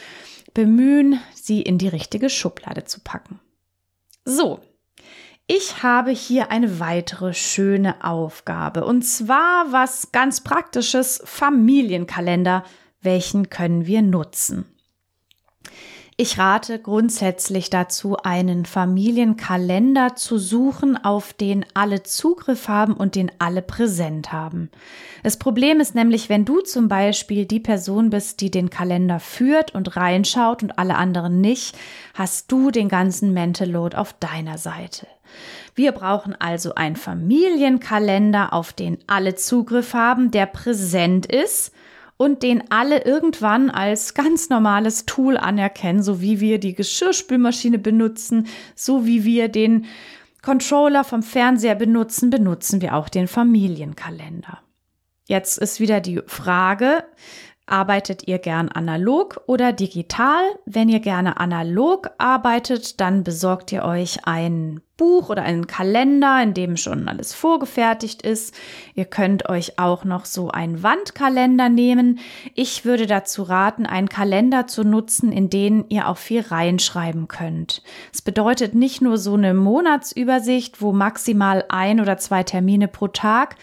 bemühen, 0.54 1.22
sie 1.36 1.62
in 1.62 1.78
die 1.78 1.88
richtige 1.88 2.30
Schublade 2.30 2.84
zu 2.84 3.00
packen. 3.00 3.40
So, 4.26 4.60
ich 5.52 5.82
habe 5.82 6.12
hier 6.12 6.52
eine 6.52 6.80
weitere 6.80 7.34
schöne 7.34 8.04
Aufgabe 8.04 8.86
und 8.86 9.02
zwar 9.02 9.72
was 9.72 10.12
ganz 10.12 10.42
praktisches 10.42 11.22
Familienkalender. 11.26 12.64
Welchen 13.02 13.50
können 13.50 13.88
wir 13.88 14.04
nutzen? 14.04 14.66
Ich 16.18 16.38
rate 16.38 16.78
grundsätzlich 16.78 17.72
dazu, 17.72 18.18
einen 18.18 18.66
Familienkalender 18.66 20.16
zu 20.16 20.38
suchen, 20.38 21.04
auf 21.04 21.34
den 21.34 21.66
alle 21.74 22.04
Zugriff 22.04 22.68
haben 22.68 22.94
und 22.94 23.16
den 23.16 23.32
alle 23.40 23.64
präsent 23.64 24.32
haben. 24.32 24.70
Das 25.24 25.38
Problem 25.38 25.80
ist 25.80 25.96
nämlich, 25.96 26.30
wenn 26.30 26.46
du 26.46 26.60
zum 26.60 26.90
Beispiel 26.90 27.46
die 27.46 27.62
Person 27.62 28.12
bist, 28.12 28.42
die 28.42 28.52
den 28.52 28.70
Kalender 28.70 29.20
führt 29.20 29.74
und 29.74 29.96
reinschaut 29.96 30.62
und 30.62 30.78
alle 30.78 30.96
anderen 30.96 31.42
nicht, 31.42 31.76
hast 32.14 32.52
du 32.52 32.70
den 32.70 32.90
ganzen 32.90 33.34
Mental 33.34 33.72
Load 33.72 33.98
auf 33.98 34.14
deiner 34.14 34.60
Seite. 34.60 35.08
Wir 35.76 35.92
brauchen 35.92 36.36
also 36.40 36.76
einen 36.76 36.96
Familienkalender, 36.96 38.54
auf 38.54 38.74
den 38.74 38.98
alle 39.08 39.36
Zugriff 39.36 39.94
haben, 39.94 40.32
der 40.32 40.46
präsent 40.46 41.26
ist 41.26 41.74
und 42.18 42.44
den 42.44 42.70
alle 42.70 43.06
irgendwann 43.06 43.70
als 43.70 44.14
ganz 44.14 44.50
normales 44.50 45.06
Tool 45.06 45.38
anerkennen, 45.38 46.04
so 46.04 46.22
wie 46.22 46.42
wir 46.42 46.60
die 46.60 46.76
Geschirrspülmaschine 46.76 47.80
benutzen, 47.80 48.48
so 48.76 49.06
wie 49.06 49.24
wir 49.24 49.48
den 49.48 49.86
Controller 50.42 51.04
vom 51.04 51.24
Fernseher 51.24 51.76
benutzen, 51.76 52.30
benutzen 52.30 52.82
wir 52.82 52.96
auch 52.96 53.10
den 53.10 53.28
Familienkalender. 53.28 54.60
Jetzt 55.30 55.60
ist 55.60 55.80
wieder 55.80 56.02
die 56.02 56.22
Frage, 56.26 57.04
Arbeitet 57.70 58.28
ihr 58.28 58.40
gern 58.40 58.70
analog 58.70 59.42
oder 59.46 59.74
digital? 59.74 60.42
Wenn 60.66 60.90
ihr 60.90 61.00
gerne 61.00 61.40
analog 61.40 62.10
arbeitet, 62.18 63.00
dann 63.00 63.24
besorgt 63.24 63.72
ihr 63.72 63.84
euch 63.84 64.26
ein 64.26 64.82
Buch 64.98 65.30
oder 65.30 65.44
einen 65.44 65.68
Kalender, 65.68 66.42
in 66.42 66.54
dem 66.54 66.78
schon 66.78 67.08
alles 67.08 67.34
vorgefertigt 67.34 68.24
ist. 68.24 68.56
Ihr 68.96 69.06
könnt 69.06 69.48
euch 69.48 69.78
auch 69.80 70.04
noch 70.04 70.26
so 70.26 70.50
einen 70.50 70.82
Wandkalender 70.82 71.70
nehmen. 71.70 72.20
Ich 72.56 72.86
würde 72.86 73.06
dazu 73.06 73.44
raten, 73.44 73.86
einen 73.86 74.10
Kalender 74.10 74.66
zu 74.66 74.84
nutzen, 74.84 75.32
in 75.32 75.50
den 75.50 75.86
ihr 75.90 76.10
auch 76.10 76.18
viel 76.18 76.42
reinschreiben 76.42 77.28
könnt. 77.28 77.84
Es 78.12 78.22
bedeutet 78.22 78.74
nicht 78.74 79.02
nur 79.02 79.18
so 79.18 79.36
eine 79.36 79.54
Monatsübersicht, 79.54 80.82
wo 80.82 80.92
maximal 80.92 81.64
ein 81.70 82.02
oder 82.02 82.18
zwei 82.18 82.44
Termine 82.44 82.88
pro 82.88 83.08
Tag 83.08 83.56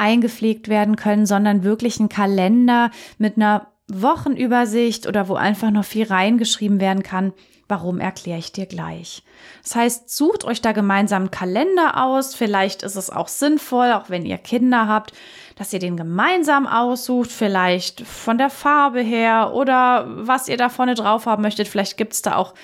eingepflegt 0.00 0.68
werden 0.68 0.96
können, 0.96 1.26
sondern 1.26 1.62
wirklich 1.62 2.00
ein 2.00 2.08
Kalender 2.08 2.90
mit 3.18 3.36
einer 3.36 3.68
Wochenübersicht 3.92 5.06
oder 5.06 5.28
wo 5.28 5.34
einfach 5.34 5.70
noch 5.70 5.84
viel 5.84 6.06
reingeschrieben 6.06 6.80
werden 6.80 7.02
kann. 7.02 7.32
Warum 7.68 8.00
erkläre 8.00 8.40
ich 8.40 8.50
dir 8.50 8.66
gleich. 8.66 9.22
Das 9.62 9.76
heißt, 9.76 10.10
sucht 10.10 10.44
euch 10.44 10.60
da 10.60 10.72
gemeinsam 10.72 11.22
einen 11.22 11.30
Kalender 11.30 12.02
aus. 12.04 12.34
Vielleicht 12.34 12.82
ist 12.82 12.96
es 12.96 13.10
auch 13.10 13.28
sinnvoll, 13.28 13.92
auch 13.92 14.10
wenn 14.10 14.26
ihr 14.26 14.38
Kinder 14.38 14.88
habt, 14.88 15.12
dass 15.54 15.72
ihr 15.72 15.78
den 15.78 15.96
gemeinsam 15.96 16.66
aussucht. 16.66 17.30
Vielleicht 17.30 18.00
von 18.00 18.38
der 18.38 18.50
Farbe 18.50 19.02
her 19.02 19.52
oder 19.54 20.06
was 20.08 20.48
ihr 20.48 20.56
da 20.56 20.68
vorne 20.68 20.94
drauf 20.94 21.26
haben 21.26 21.42
möchtet. 21.42 21.68
Vielleicht 21.68 21.96
gibt 21.96 22.14
es 22.14 22.22
da 22.22 22.34
auch 22.34 22.54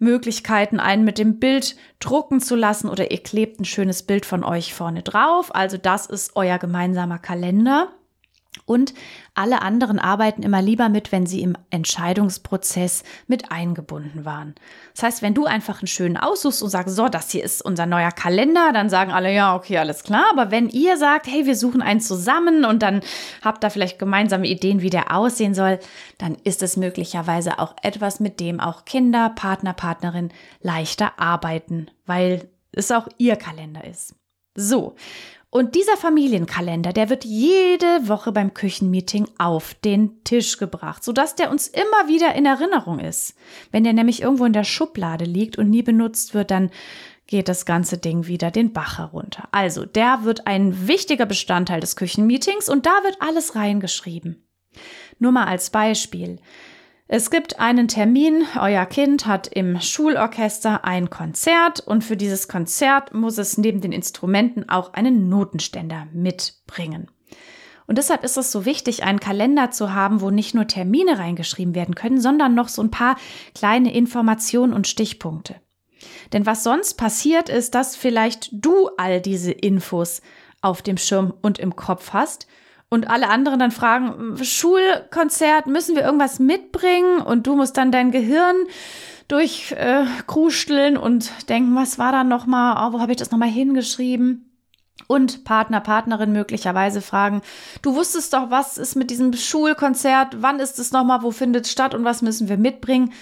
Möglichkeiten, 0.00 0.80
einen 0.80 1.04
mit 1.04 1.18
dem 1.18 1.38
Bild 1.38 1.76
drucken 2.00 2.40
zu 2.40 2.56
lassen 2.56 2.88
oder 2.88 3.12
ihr 3.12 3.22
klebt 3.22 3.60
ein 3.60 3.64
schönes 3.64 4.02
Bild 4.02 4.26
von 4.26 4.42
euch 4.42 4.74
vorne 4.74 5.02
drauf. 5.02 5.54
Also 5.54 5.76
das 5.78 6.06
ist 6.06 6.34
euer 6.34 6.58
gemeinsamer 6.58 7.20
Kalender. 7.20 7.92
Und 8.64 8.94
alle 9.34 9.62
anderen 9.62 9.98
arbeiten 9.98 10.42
immer 10.42 10.62
lieber 10.62 10.88
mit, 10.88 11.12
wenn 11.12 11.26
sie 11.26 11.42
im 11.42 11.56
Entscheidungsprozess 11.70 13.04
mit 13.26 13.52
eingebunden 13.52 14.24
waren. 14.24 14.54
Das 14.94 15.02
heißt, 15.02 15.22
wenn 15.22 15.34
du 15.34 15.44
einfach 15.44 15.80
einen 15.80 15.88
schönen 15.88 16.16
aussuchst 16.16 16.62
und 16.62 16.70
sagst, 16.70 16.96
so, 16.96 17.08
das 17.08 17.30
hier 17.30 17.44
ist 17.44 17.62
unser 17.62 17.86
neuer 17.86 18.12
Kalender, 18.12 18.70
dann 18.72 18.88
sagen 18.88 19.12
alle, 19.12 19.32
ja, 19.32 19.54
okay, 19.54 19.78
alles 19.78 20.02
klar. 20.02 20.24
Aber 20.32 20.50
wenn 20.50 20.68
ihr 20.68 20.96
sagt, 20.96 21.26
hey, 21.26 21.46
wir 21.46 21.56
suchen 21.56 21.82
einen 21.82 22.00
zusammen 22.00 22.64
und 22.64 22.82
dann 22.82 23.00
habt 23.42 23.62
da 23.62 23.70
vielleicht 23.70 23.98
gemeinsame 23.98 24.46
Ideen, 24.46 24.80
wie 24.80 24.90
der 24.90 25.14
aussehen 25.14 25.54
soll, 25.54 25.78
dann 26.18 26.36
ist 26.44 26.62
es 26.62 26.76
möglicherweise 26.76 27.58
auch 27.58 27.74
etwas, 27.82 28.20
mit 28.20 28.40
dem 28.40 28.60
auch 28.60 28.84
Kinder, 28.84 29.30
Partner, 29.30 29.74
Partnerin 29.74 30.30
leichter 30.62 31.18
arbeiten, 31.18 31.88
weil 32.06 32.48
es 32.72 32.90
auch 32.90 33.08
ihr 33.18 33.36
Kalender 33.36 33.84
ist. 33.84 34.14
So, 34.54 34.94
und 35.50 35.74
dieser 35.74 35.96
Familienkalender, 35.96 36.92
der 36.92 37.08
wird 37.08 37.24
jede 37.24 38.08
Woche 38.08 38.32
beim 38.32 38.52
Küchenmeeting 38.52 39.28
auf 39.38 39.74
den 39.74 40.22
Tisch 40.24 40.58
gebracht, 40.58 41.04
sodass 41.04 41.34
der 41.34 41.50
uns 41.50 41.68
immer 41.68 42.08
wieder 42.08 42.34
in 42.34 42.46
Erinnerung 42.46 42.98
ist. 42.98 43.34
Wenn 43.70 43.84
der 43.84 43.92
nämlich 43.92 44.22
irgendwo 44.22 44.44
in 44.44 44.52
der 44.52 44.64
Schublade 44.64 45.24
liegt 45.24 45.56
und 45.56 45.70
nie 45.70 45.82
benutzt 45.82 46.34
wird, 46.34 46.50
dann 46.50 46.70
geht 47.26 47.48
das 47.48 47.64
ganze 47.64 47.98
Ding 47.98 48.26
wieder 48.26 48.50
den 48.50 48.72
Bach 48.72 48.98
herunter. 48.98 49.48
Also, 49.52 49.84
der 49.84 50.24
wird 50.24 50.46
ein 50.46 50.88
wichtiger 50.88 51.26
Bestandteil 51.26 51.80
des 51.80 51.96
Küchenmeetings 51.96 52.68
und 52.68 52.86
da 52.86 53.02
wird 53.02 53.16
alles 53.20 53.54
reingeschrieben. 53.54 54.46
Nur 55.18 55.32
mal 55.32 55.46
als 55.46 55.70
Beispiel. 55.70 56.38
Es 57.08 57.30
gibt 57.30 57.60
einen 57.60 57.86
Termin, 57.86 58.44
euer 58.60 58.84
Kind 58.84 59.26
hat 59.26 59.46
im 59.46 59.80
Schulorchester 59.80 60.84
ein 60.84 61.08
Konzert 61.08 61.78
und 61.78 62.02
für 62.02 62.16
dieses 62.16 62.48
Konzert 62.48 63.14
muss 63.14 63.38
es 63.38 63.58
neben 63.58 63.80
den 63.80 63.92
Instrumenten 63.92 64.68
auch 64.68 64.92
einen 64.92 65.28
Notenständer 65.28 66.08
mitbringen. 66.12 67.08
Und 67.86 67.98
deshalb 67.98 68.24
ist 68.24 68.36
es 68.36 68.50
so 68.50 68.64
wichtig, 68.64 69.04
einen 69.04 69.20
Kalender 69.20 69.70
zu 69.70 69.94
haben, 69.94 70.20
wo 70.20 70.30
nicht 70.30 70.56
nur 70.56 70.66
Termine 70.66 71.20
reingeschrieben 71.20 71.76
werden 71.76 71.94
können, 71.94 72.20
sondern 72.20 72.56
noch 72.56 72.66
so 72.66 72.82
ein 72.82 72.90
paar 72.90 73.16
kleine 73.54 73.94
Informationen 73.94 74.72
und 74.72 74.88
Stichpunkte. 74.88 75.54
Denn 76.32 76.44
was 76.44 76.64
sonst 76.64 76.94
passiert 76.94 77.48
ist, 77.48 77.76
dass 77.76 77.94
vielleicht 77.94 78.48
du 78.50 78.90
all 78.96 79.20
diese 79.20 79.52
Infos 79.52 80.22
auf 80.60 80.82
dem 80.82 80.96
Schirm 80.96 81.32
und 81.40 81.60
im 81.60 81.76
Kopf 81.76 82.12
hast 82.12 82.48
und 82.88 83.08
alle 83.10 83.28
anderen 83.28 83.58
dann 83.58 83.70
fragen, 83.70 84.36
Schulkonzert, 84.42 85.66
müssen 85.66 85.96
wir 85.96 86.04
irgendwas 86.04 86.38
mitbringen? 86.38 87.18
Und 87.18 87.46
du 87.46 87.56
musst 87.56 87.76
dann 87.76 87.90
dein 87.90 88.12
Gehirn 88.12 88.56
durchkrusteln 89.28 90.94
äh, 90.94 90.98
und 90.98 91.48
denken, 91.48 91.74
was 91.74 91.98
war 91.98 92.12
da 92.12 92.22
nochmal, 92.22 92.76
oh, 92.78 92.92
wo 92.94 93.00
habe 93.00 93.12
ich 93.12 93.18
das 93.18 93.30
nochmal 93.30 93.48
hingeschrieben? 93.48 94.42
Und 95.08 95.44
Partner, 95.44 95.80
Partnerin 95.80 96.32
möglicherweise 96.32 97.00
fragen, 97.00 97.42
du 97.82 97.94
wusstest 97.94 98.32
doch, 98.32 98.50
was 98.50 98.78
ist 98.78 98.96
mit 98.96 99.10
diesem 99.10 99.32
Schulkonzert, 99.32 100.42
wann 100.42 100.58
ist 100.58 100.78
es 100.78 100.90
nochmal, 100.90 101.22
wo 101.22 101.32
findet 101.32 101.66
es 101.66 101.72
statt 101.72 101.94
und 101.94 102.04
was 102.04 102.22
müssen 102.22 102.48
wir 102.48 102.56
mitbringen? 102.56 103.12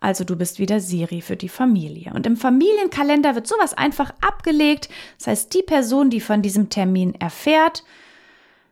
Also 0.00 0.24
du 0.24 0.36
bist 0.36 0.58
wieder 0.58 0.80
Siri 0.80 1.22
für 1.22 1.36
die 1.36 1.48
Familie. 1.48 2.12
Und 2.14 2.26
im 2.26 2.36
Familienkalender 2.36 3.34
wird 3.34 3.46
sowas 3.46 3.72
einfach 3.72 4.12
abgelegt. 4.20 4.90
Das 5.18 5.28
heißt, 5.28 5.54
die 5.54 5.62
Person, 5.62 6.10
die 6.10 6.20
von 6.20 6.42
diesem 6.42 6.68
Termin 6.68 7.14
erfährt, 7.14 7.84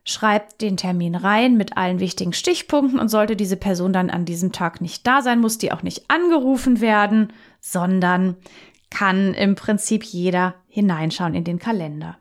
schreibt 0.04 0.60
den 0.60 0.76
Termin 0.76 1.14
rein 1.14 1.56
mit 1.56 1.76
allen 1.76 2.00
wichtigen 2.00 2.32
Stichpunkten 2.32 2.98
und 2.98 3.08
sollte 3.08 3.36
diese 3.36 3.56
Person 3.56 3.92
dann 3.92 4.10
an 4.10 4.24
diesem 4.24 4.52
Tag 4.52 4.80
nicht 4.80 5.06
da 5.06 5.22
sein, 5.22 5.40
muss 5.40 5.58
die 5.58 5.72
auch 5.72 5.82
nicht 5.82 6.04
angerufen 6.08 6.80
werden, 6.80 7.32
sondern 7.60 8.36
kann 8.90 9.32
im 9.34 9.54
Prinzip 9.54 10.02
jeder 10.04 10.54
hineinschauen 10.68 11.34
in 11.34 11.44
den 11.44 11.58
Kalender. 11.58 12.18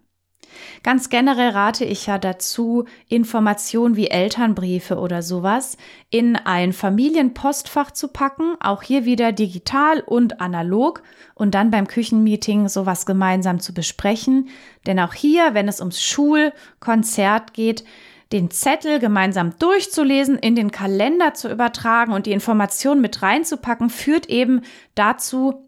Ganz 0.84 1.10
generell 1.10 1.50
rate 1.50 1.86
ich 1.86 2.08
ja 2.08 2.18
dazu, 2.18 2.86
Informationen 3.08 3.96
wie 3.96 4.08
Elternbriefe 4.08 4.98
oder 4.98 5.22
sowas 5.22 5.78
in 6.10 6.36
ein 6.36 6.74
Familienpostfach 6.74 7.92
zu 7.92 8.08
packen, 8.08 8.56
auch 8.60 8.82
hier 8.82 9.06
wieder 9.06 9.32
digital 9.32 10.02
und 10.02 10.42
analog 10.42 11.04
und 11.36 11.56
dann 11.56 11.72
beim 11.72 11.88
Küchenmeeting 11.88 12.68
sowas 12.68 13.06
gemeinsam 13.06 13.60
zu 13.60 13.74
besprechen. 13.74 14.50
Denn 14.86 15.00
auch 15.00 15.14
hier, 15.14 15.54
wenn 15.54 15.68
es 15.68 15.80
ums 15.80 16.02
Schulkonzert 16.02 17.54
geht, 17.54 17.84
den 18.32 18.50
Zettel 18.50 19.00
gemeinsam 19.00 19.58
durchzulesen, 19.60 20.38
in 20.38 20.56
den 20.56 20.72
Kalender 20.72 21.34
zu 21.34 21.50
übertragen 21.52 22.14
und 22.14 22.26
die 22.26 22.32
Informationen 22.32 23.02
mit 23.02 23.22
reinzupacken, 23.22 23.90
führt 23.90 24.28
eben 24.28 24.62
dazu, 24.96 25.68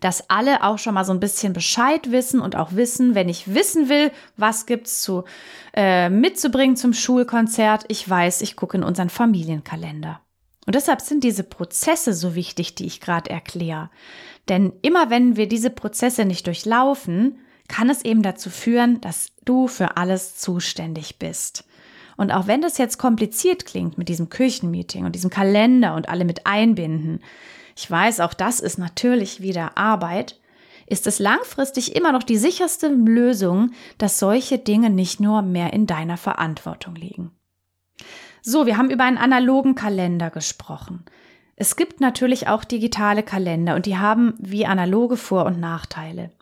dass 0.00 0.28
alle 0.30 0.62
auch 0.62 0.78
schon 0.78 0.94
mal 0.94 1.04
so 1.04 1.12
ein 1.12 1.20
bisschen 1.20 1.52
Bescheid 1.52 2.10
wissen 2.10 2.40
und 2.40 2.56
auch 2.56 2.72
wissen, 2.72 3.14
wenn 3.14 3.28
ich 3.28 3.54
wissen 3.54 3.88
will, 3.88 4.10
was 4.36 4.66
gibt's 4.66 5.02
zu 5.02 5.24
äh, 5.74 6.08
mitzubringen 6.08 6.76
zum 6.76 6.92
Schulkonzert, 6.92 7.84
ich 7.88 8.08
weiß, 8.08 8.42
ich 8.42 8.56
gucke 8.56 8.76
in 8.76 8.84
unseren 8.84 9.10
Familienkalender. 9.10 10.20
Und 10.66 10.74
deshalb 10.74 11.00
sind 11.00 11.24
diese 11.24 11.44
Prozesse 11.44 12.12
so 12.12 12.34
wichtig, 12.34 12.74
die 12.74 12.86
ich 12.86 13.00
gerade 13.00 13.30
erkläre. 13.30 13.90
Denn 14.48 14.72
immer 14.82 15.10
wenn 15.10 15.36
wir 15.36 15.48
diese 15.48 15.70
Prozesse 15.70 16.24
nicht 16.24 16.46
durchlaufen, 16.46 17.38
kann 17.68 17.90
es 17.90 18.04
eben 18.04 18.22
dazu 18.22 18.50
führen, 18.50 19.00
dass 19.00 19.28
du 19.44 19.68
für 19.68 19.96
alles 19.96 20.36
zuständig 20.36 21.18
bist. 21.18 21.64
Und 22.18 22.32
auch 22.32 22.46
wenn 22.46 22.60
das 22.60 22.78
jetzt 22.78 22.98
kompliziert 22.98 23.64
klingt 23.64 23.96
mit 23.96 24.08
diesem 24.08 24.28
Küchenmeeting 24.28 25.04
und 25.04 25.14
diesem 25.14 25.30
Kalender 25.30 25.94
und 25.94 26.08
alle 26.08 26.24
mit 26.24 26.46
einbinden, 26.46 27.20
ich 27.78 27.88
weiß, 27.88 28.18
auch 28.18 28.34
das 28.34 28.58
ist 28.58 28.76
natürlich 28.76 29.40
wieder 29.40 29.78
Arbeit, 29.78 30.40
ist 30.88 31.06
es 31.06 31.20
langfristig 31.20 31.94
immer 31.94 32.10
noch 32.10 32.24
die 32.24 32.36
sicherste 32.36 32.88
Lösung, 32.88 33.70
dass 33.98 34.18
solche 34.18 34.58
Dinge 34.58 34.90
nicht 34.90 35.20
nur 35.20 35.42
mehr 35.42 35.72
in 35.72 35.86
deiner 35.86 36.16
Verantwortung 36.16 36.96
liegen. 36.96 37.30
So, 38.42 38.66
wir 38.66 38.78
haben 38.78 38.90
über 38.90 39.04
einen 39.04 39.16
analogen 39.16 39.76
Kalender 39.76 40.30
gesprochen. 40.30 41.04
Es 41.54 41.76
gibt 41.76 42.00
natürlich 42.00 42.48
auch 42.48 42.64
digitale 42.64 43.22
Kalender 43.22 43.76
und 43.76 43.86
die 43.86 43.96
haben 43.96 44.34
wie 44.40 44.66
analoge 44.66 45.16
Vor- 45.16 45.46
und 45.46 45.60
Nachteile. 45.60 46.32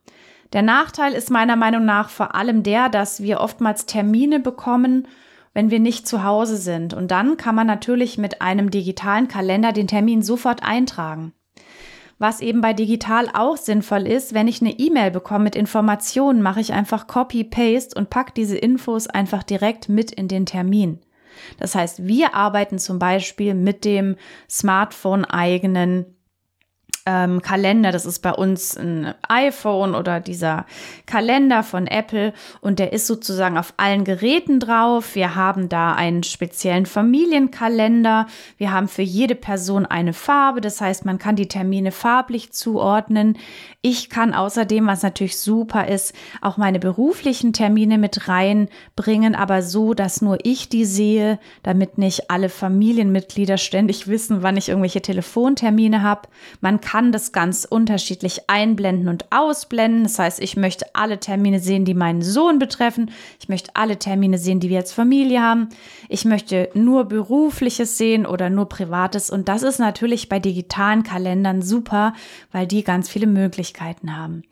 Der 0.55 0.63
Nachteil 0.63 1.13
ist 1.13 1.31
meiner 1.31 1.57
Meinung 1.57 1.85
nach 1.85 2.09
vor 2.09 2.35
allem 2.35 2.63
der, 2.63 2.89
dass 2.89 3.23
wir 3.23 3.41
oftmals 3.41 3.85
Termine 3.85 4.41
bekommen 4.41 5.07
wenn 5.57 5.71
wir 5.71 5.81
nicht 5.81 6.07
zu 6.07 6.23
Hause 6.23 6.59
sind. 6.59 6.93
Und 6.93 7.11
dann 7.11 7.39
kann 7.39 7.55
man 7.55 7.67
natürlich 7.67 8.19
mit 8.19 8.43
einem 8.43 8.71
digitalen 8.71 9.27
Kalender 9.27 9.73
den 9.73 9.89
Termin 9.89 10.21
sofort 10.21 10.63
eintragen. 10.63 11.33
Was 12.19 12.43
eben 12.43 12.61
bei 12.61 12.75
digital 12.75 13.31
auch 13.33 13.57
sinnvoll 13.57 14.07
ist, 14.07 14.35
wenn 14.35 14.49
ich 14.49 14.61
eine 14.61 14.79
E-Mail 14.79 15.11
bekomme 15.11 15.45
mit 15.45 15.57
Informationen, 15.57 16.43
mache 16.43 16.61
ich 16.61 16.75
einfach 16.75 17.07
Copy-Paste 17.07 17.99
und 17.99 18.11
pack 18.11 18.35
diese 18.35 18.59
Infos 18.59 19.07
einfach 19.07 19.43
direkt 19.43 19.89
mit 19.89 20.13
in 20.13 20.29
den 20.29 20.45
Termin. 20.45 20.99
Das 21.59 21.75
heißt, 21.75 22.07
wir 22.07 22.35
arbeiten 22.35 22.79
zum 22.79 22.99
Beispiel 22.99 23.55
mit 23.55 23.87
dem 23.87 24.17
Smartphone 24.51 25.25
eigenen 25.25 26.16
ähm, 27.07 27.41
Kalender. 27.41 27.93
Das 27.93 28.05
ist 28.05 28.21
bei 28.21 28.33
uns 28.33 28.77
ein 28.77 29.15
iPhone 29.29 29.95
oder 29.95 30.21
dieser 30.21 30.67
Kalender 31.07 31.63
von 31.63 31.87
Apple 31.87 32.33
und 32.61 32.79
der 32.79 32.93
ist 32.93 33.07
sozusagen 33.07 33.57
auf 33.57 33.73
allen 33.77 34.05
Geräten 34.05 34.61
drauf. 34.61 35.15
Wir 35.15 35.35
haben 35.35 35.69
da 35.69 35.95
einen 35.95 36.25
speziellen 36.25 36.85
Familienkalender. 36.85 38.27
Wir 38.59 38.73
haben 38.73 38.89
für 38.89 39.03
jede 39.03 39.37
Person 39.37 39.87
eine 39.87 40.13
Farbe. 40.13 40.61
Das 40.61 40.81
heißt, 40.81 41.05
man 41.05 41.19
kann 41.19 41.37
die 41.37 41.49
Termine 41.49 41.93
farblich 41.93 42.53
zuordnen. 42.53 43.39
Ich 43.83 44.11
kann 44.11 44.35
außerdem, 44.35 44.87
was 44.89 45.05
natürlich 45.05 45.39
super 45.39 45.87
ist, 45.87 46.13
auch 46.43 46.57
meine 46.57 46.81
beruflichen 46.81 47.53
Termine 47.53 47.99
mit 47.99 48.27
reinbringen, 48.27 49.37
aber 49.37 49.63
so, 49.63 49.95
dass 49.95 50.23
nur 50.23 50.39
ich 50.43 50.69
die 50.69 50.85
sehe, 50.85 51.39
damit 51.63 51.97
nicht 51.97 52.31
alle 52.31 52.49
Familienmitglieder 52.49 53.59
ständig 53.59 54.09
wissen, 54.09 54.43
wann 54.43 54.57
ich 54.57 54.69
irgendwelche 54.69 55.03
Telefontermine 55.03 56.03
habe. 56.03 56.23
Man 56.61 56.81
kann 56.81 56.96
kann 56.97 57.13
das 57.13 57.33
ganz 57.33 57.67
unterschiedlich 57.69 58.49
einblenden 58.49 59.09
und 59.09 59.27
ausblenden. 59.31 60.05
Das 60.05 60.19
heißt, 60.19 60.41
ich 60.41 60.57
möchte 60.57 60.87
alle 60.95 61.21
Termine 61.21 61.61
sehen, 61.61 61.85
die 61.85 61.93
meinen 61.93 62.23
Sohn 62.23 62.59
betreffen. 62.59 63.11
Ich 63.39 63.51
möchte 63.51 63.73
alle 63.75 63.99
Termine 63.99 64.39
sehen, 64.39 64.61
die 64.61 64.71
wir 64.71 64.79
als 64.79 64.95
Familie 64.95 65.43
haben. 65.43 65.69
Ich 66.09 66.25
möchte 66.25 66.71
nur 66.73 67.05
berufliches 67.05 67.99
sehen 67.99 68.25
oder 68.25 68.49
nur 68.49 68.71
privates. 68.71 69.29
Und 69.29 69.47
das 69.47 69.63
ist 69.63 69.79
natürlich 69.79 70.31
bei 70.31 70.39
digitalen 70.39 71.03
Kalendern 71.03 71.61
super, 71.61 72.15
weil 72.51 72.67
die 72.67 72.83
ganz 72.83 73.11
viele 73.11 73.27
Möglichkeiten 73.27 74.17
haben. 74.17 74.45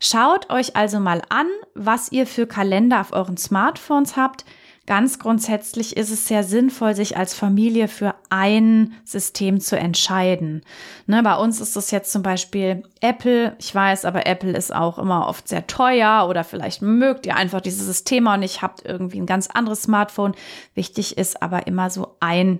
Schaut 0.00 0.48
euch 0.48 0.74
also 0.74 0.98
mal 0.98 1.20
an, 1.28 1.46
was 1.74 2.10
ihr 2.10 2.26
für 2.26 2.46
Kalender 2.46 3.02
auf 3.02 3.12
euren 3.12 3.36
Smartphones 3.36 4.16
habt. 4.16 4.46
Ganz 4.86 5.20
grundsätzlich 5.20 5.96
ist 5.96 6.10
es 6.10 6.26
sehr 6.26 6.42
sinnvoll, 6.42 6.96
sich 6.96 7.16
als 7.16 7.34
Familie 7.34 7.86
für 7.86 8.16
ein 8.30 8.94
System 9.04 9.60
zu 9.60 9.78
entscheiden. 9.78 10.62
Ne, 11.06 11.22
bei 11.22 11.36
uns 11.36 11.60
ist 11.60 11.76
es 11.76 11.92
jetzt 11.92 12.10
zum 12.10 12.24
Beispiel 12.24 12.82
Apple. 13.00 13.54
Ich 13.60 13.72
weiß, 13.72 14.04
aber 14.04 14.26
Apple 14.26 14.56
ist 14.56 14.74
auch 14.74 14.98
immer 14.98 15.28
oft 15.28 15.46
sehr 15.46 15.68
teuer 15.68 16.26
oder 16.28 16.42
vielleicht 16.42 16.82
mögt 16.82 17.26
ihr 17.26 17.36
einfach 17.36 17.60
dieses 17.60 17.86
System 17.86 18.26
und 18.26 18.40
nicht 18.40 18.60
habt 18.60 18.84
irgendwie 18.84 19.20
ein 19.20 19.26
ganz 19.26 19.46
anderes 19.46 19.82
Smartphone. 19.82 20.34
Wichtig 20.74 21.16
ist 21.16 21.42
aber 21.42 21.68
immer 21.68 21.88
so 21.88 22.16
ein 22.18 22.58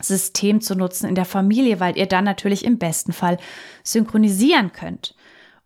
System 0.00 0.60
zu 0.60 0.74
nutzen 0.74 1.08
in 1.08 1.14
der 1.14 1.24
Familie, 1.24 1.78
weil 1.78 1.96
ihr 1.96 2.06
dann 2.06 2.24
natürlich 2.24 2.64
im 2.64 2.78
besten 2.78 3.12
Fall 3.12 3.38
synchronisieren 3.84 4.72
könnt. 4.72 5.14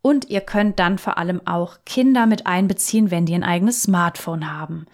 Und 0.02 0.28
ihr 0.28 0.42
könnt 0.42 0.78
dann 0.78 0.98
vor 0.98 1.16
allem 1.16 1.40
auch 1.46 1.78
Kinder 1.86 2.26
mit 2.26 2.46
einbeziehen, 2.46 3.10
wenn 3.10 3.24
die 3.26 3.34
ein 3.34 3.42
eigenes 3.42 3.82
Smartphone 3.82 4.52
haben. 4.52 4.86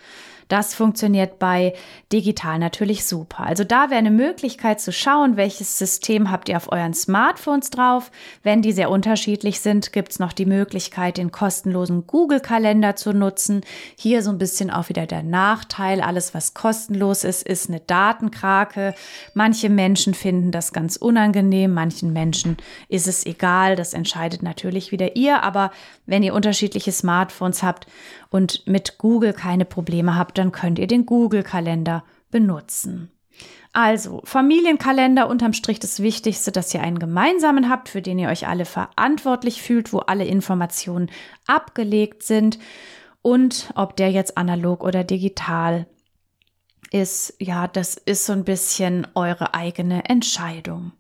Das 0.53 0.75
funktioniert 0.75 1.39
bei 1.39 1.73
digital 2.13 2.59
natürlich 2.59 3.07
super. 3.07 3.45
Also 3.45 3.65
da 3.65 3.89
wäre 3.89 3.97
eine 3.97 4.11
Möglichkeit 4.11 4.83
zu 4.83 4.93
schauen, 4.93 5.39
welches 5.39 5.79
System 5.79 6.31
habt 6.31 6.51
ihr 6.51 6.59
auf 6.59 6.71
euren 6.71 6.93
Smartphones 6.93 7.71
drauf. 7.71 8.11
Wenn 8.43 8.61
die 8.61 8.73
sehr 8.73 8.91
unterschiedlich 8.91 9.61
sind, 9.61 9.95
gibt 9.95 10.13
es 10.13 10.19
noch 10.19 10.35
die 10.35 10.45
Möglichkeit, 10.45 11.17
den 11.17 11.33
kostenlosen 11.33 12.07
Google-Kalender 12.07 12.97
zu 12.97 13.15
nutzen. 13.15 13.63
Hier 13.97 14.23
so 14.23 14.29
ein 14.29 14.37
bisschen 14.37 14.71
auch 14.71 14.91
wieder 14.91 15.07
der 15.07 15.23
Nachteil. 15.23 16.03
Alles, 16.03 16.35
was 16.35 16.53
kostenlos 16.53 17.25
ist, 17.25 17.49
ist 17.49 17.71
eine 17.71 17.81
Datenkrake. 17.81 18.95
Manche 19.33 19.71
Menschen 19.71 20.13
finden 20.13 20.51
das 20.51 20.75
ganz 20.75 20.97
unangenehm, 20.97 21.73
manchen 21.73 22.13
Menschen 22.13 22.59
ist 22.91 23.09
es 23.09 23.25
egal. 23.25 23.75
Das 23.75 23.95
entscheidet 23.95 24.43
natürlich 24.43 24.93
wieder 24.93 25.17
ihr. 25.17 25.43
Aber 25.45 25.71
wenn 26.05 26.23
ihr 26.23 26.35
unterschiedliche 26.35 26.93
Smartphones 26.93 27.63
habt 27.63 27.87
und 28.29 28.67
mit 28.67 28.99
Google 28.99 29.33
keine 29.33 29.65
Probleme 29.65 30.17
habt, 30.17 30.42
dann 30.43 30.51
könnt 30.51 30.81
ihr 30.81 30.89
den 30.89 31.07
Google-Kalender 31.07 32.03
benutzen. 32.33 33.13
Also, 33.73 34.21
Familienkalender 34.25 35.29
unterm 35.29 35.53
Strich 35.53 35.79
das 35.79 36.03
Wichtigste, 36.03 36.51
dass 36.51 36.75
ihr 36.75 36.83
einen 36.83 36.99
gemeinsamen 36.99 37.71
habt, 37.71 37.89
für 37.89 38.03
den 38.03 38.19
ihr 38.19 38.29
euch 38.29 38.49
alle 38.49 38.65
verantwortlich 38.65 39.63
fühlt, 39.63 39.93
wo 39.93 40.01
alle 40.01 40.25
Informationen 40.25 41.11
abgelegt 41.47 42.25
sind 42.25 42.59
und 43.23 43.73
ob 43.77 43.97
der 43.97 44.11
jetzt 44.11 44.37
analog 44.37 44.83
oder 44.83 45.05
digital 45.05 45.87
ist, 46.91 47.35
ja, 47.39 47.69
das 47.69 47.95
ist 47.95 48.27
so 48.27 48.33
ein 48.33 48.45
bisschen 48.45 49.07
eure 49.15 49.55
eigene 49.55 50.07
Entscheidung. 50.07 50.91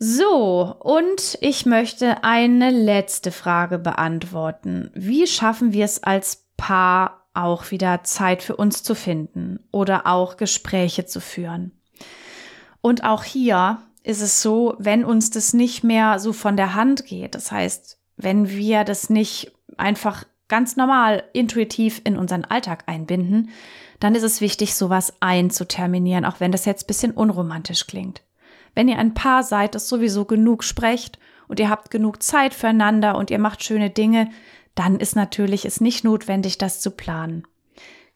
So, 0.00 0.74
und 0.80 1.38
ich 1.40 1.64
möchte 1.64 2.24
eine 2.24 2.70
letzte 2.70 3.30
Frage 3.30 3.78
beantworten. 3.78 4.90
Wie 4.94 5.28
schaffen 5.28 5.72
wir 5.72 5.84
es 5.84 6.02
als 6.02 6.48
Paar 6.56 7.21
auch 7.34 7.70
wieder 7.70 8.04
Zeit 8.04 8.42
für 8.42 8.56
uns 8.56 8.82
zu 8.82 8.94
finden 8.94 9.60
oder 9.70 10.06
auch 10.06 10.36
Gespräche 10.36 11.06
zu 11.06 11.20
führen? 11.20 11.72
Und 12.80 13.04
auch 13.04 13.24
hier 13.24 13.82
ist 14.02 14.20
es 14.20 14.42
so, 14.42 14.74
wenn 14.78 15.04
uns 15.04 15.30
das 15.30 15.54
nicht 15.54 15.84
mehr 15.84 16.18
so 16.18 16.32
von 16.32 16.56
der 16.56 16.74
Hand 16.74 17.06
geht, 17.06 17.34
das 17.34 17.52
heißt, 17.52 17.98
wenn 18.16 18.48
wir 18.48 18.84
das 18.84 19.10
nicht 19.10 19.52
einfach 19.76 20.24
ganz 20.48 20.76
normal 20.76 21.24
intuitiv 21.32 22.02
in 22.04 22.18
unseren 22.18 22.44
Alltag 22.44 22.84
einbinden, 22.86 23.50
dann 24.00 24.14
ist 24.14 24.24
es 24.24 24.40
wichtig, 24.40 24.74
sowas 24.74 25.14
einzuterminieren, 25.20 26.24
auch 26.24 26.40
wenn 26.40 26.52
das 26.52 26.64
jetzt 26.64 26.86
bisschen 26.86 27.12
unromantisch 27.12 27.86
klingt. 27.86 28.22
Wenn 28.74 28.88
ihr 28.88 28.98
ein 28.98 29.14
Paar 29.14 29.44
seid, 29.44 29.74
das 29.74 29.88
sowieso 29.88 30.24
genug 30.24 30.64
sprecht 30.64 31.18
und 31.48 31.60
ihr 31.60 31.70
habt 31.70 31.90
genug 31.90 32.22
Zeit 32.22 32.52
füreinander 32.52 33.16
und 33.16 33.30
ihr 33.30 33.38
macht 33.38 33.62
schöne 33.62 33.90
Dinge, 33.90 34.30
dann 34.74 34.98
ist 34.98 35.16
natürlich 35.16 35.64
es 35.64 35.80
nicht 35.80 36.04
notwendig, 36.04 36.58
das 36.58 36.80
zu 36.80 36.90
planen. 36.90 37.44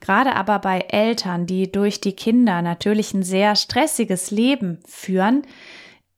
Gerade 0.01 0.35
aber 0.35 0.59
bei 0.59 0.81
Eltern, 0.81 1.47
die 1.47 1.71
durch 1.73 2.01
die 2.01 2.12
Kinder 2.12 2.62
natürlich 2.62 3.14
ein 3.14 3.23
sehr 3.23 3.57
stressiges 3.57 4.31
Leben 4.31 4.81
führen, 4.87 5.42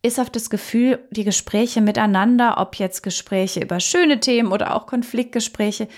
ist 0.02 0.20
auf 0.20 0.30
das 0.30 0.50
Gefühl, 0.50 1.06
die 1.10 1.24
Gespräche 1.24 1.80
miteinander, 1.80 2.58
ob 2.58 2.76
jetzt 2.76 3.02
Gespräche 3.02 3.60
über 3.60 3.80
schöne 3.80 4.20
Themen 4.20 4.52
oder 4.52 4.74
auch 4.74 4.86
Konfliktgespräche, 4.86 5.88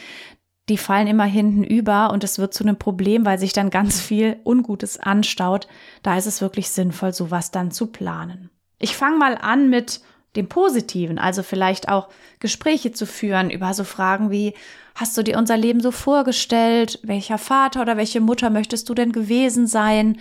die 0.69 0.79
fallen 0.79 1.09
immer 1.09 1.25
hinten 1.25 1.65
über 1.65 2.13
und 2.13 2.23
es 2.23 2.39
wird 2.39 2.55
zu 2.55 2.65
einem 2.65 2.79
Problem, 2.79 3.25
weil 3.25 3.39
sich 3.39 3.53
dann 3.53 3.71
ganz 3.71 4.01
viel 4.01 4.39
Ungutes 4.45 4.99
anstaut. 4.99 5.67
Da 6.03 6.17
ist 6.17 6.27
es 6.27 6.41
wirklich 6.41 6.71
sinnvoll, 6.71 7.13
sowas 7.13 7.51
dann 7.51 7.73
zu 7.73 7.89
planen. 7.89 8.51
Ich 8.79 8.97
fange 8.97 9.19
mal 9.19 9.37
an 9.37 9.69
mit 9.69 10.01
dem 10.37 10.49
Positiven, 10.49 11.19
also 11.19 11.43
vielleicht 11.43 11.89
auch 11.89 12.09
Gespräche 12.39 12.93
zu 12.93 13.07
führen 13.07 13.51
über 13.51 13.75
so 13.75 13.85
Fragen 13.85 14.31
wie, 14.31 14.55
hast 14.95 15.17
du 15.17 15.23
dir 15.23 15.39
unser 15.39 15.57
Leben 15.57 15.81
so 15.81 15.91
vorgestellt? 15.91 17.01
Welcher 17.03 17.39
Vater 17.39 17.83
oder 17.83 17.97
welche 17.97 18.21
Mutter 18.21 18.51
möchtest 18.51 18.89
du 18.89 18.95
denn 18.95 19.13
gewesen 19.13 19.67
sein? 19.67 20.19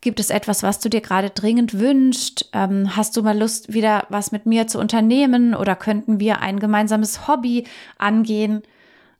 Gibt 0.00 0.20
es 0.20 0.30
etwas, 0.30 0.62
was 0.62 0.78
du 0.78 0.88
dir 0.88 1.00
gerade 1.00 1.30
dringend 1.30 1.78
wünschst? 1.78 2.50
Ähm, 2.52 2.96
hast 2.96 3.16
du 3.16 3.22
mal 3.22 3.36
Lust, 3.36 3.72
wieder 3.72 4.06
was 4.08 4.30
mit 4.30 4.46
mir 4.46 4.68
zu 4.68 4.78
unternehmen 4.78 5.54
oder 5.54 5.74
könnten 5.74 6.20
wir 6.20 6.40
ein 6.40 6.60
gemeinsames 6.60 7.26
Hobby 7.26 7.64
angehen? 7.96 8.62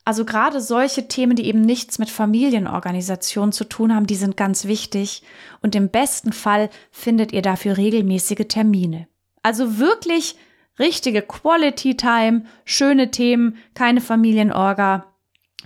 Also 0.04 0.24
gerade 0.24 0.60
solche 0.60 1.06
Themen, 1.06 1.36
die 1.36 1.46
eben 1.46 1.60
nichts 1.60 1.98
mit 1.98 2.08
Familienorganisation 2.08 3.52
zu 3.52 3.64
tun 3.64 3.94
haben, 3.94 4.06
die 4.06 4.14
sind 4.14 4.36
ganz 4.36 4.64
wichtig. 4.64 5.22
Und 5.60 5.74
im 5.74 5.90
besten 5.90 6.32
Fall 6.32 6.70
findet 6.90 7.32
ihr 7.32 7.42
dafür 7.42 7.76
regelmäßige 7.76 8.46
Termine. 8.48 9.06
Also 9.42 9.78
wirklich 9.78 10.36
richtige 10.78 11.22
Quality 11.22 11.96
Time, 11.96 12.44
schöne 12.64 13.10
Themen, 13.10 13.56
keine 13.74 14.00
Familienorga. 14.00 15.06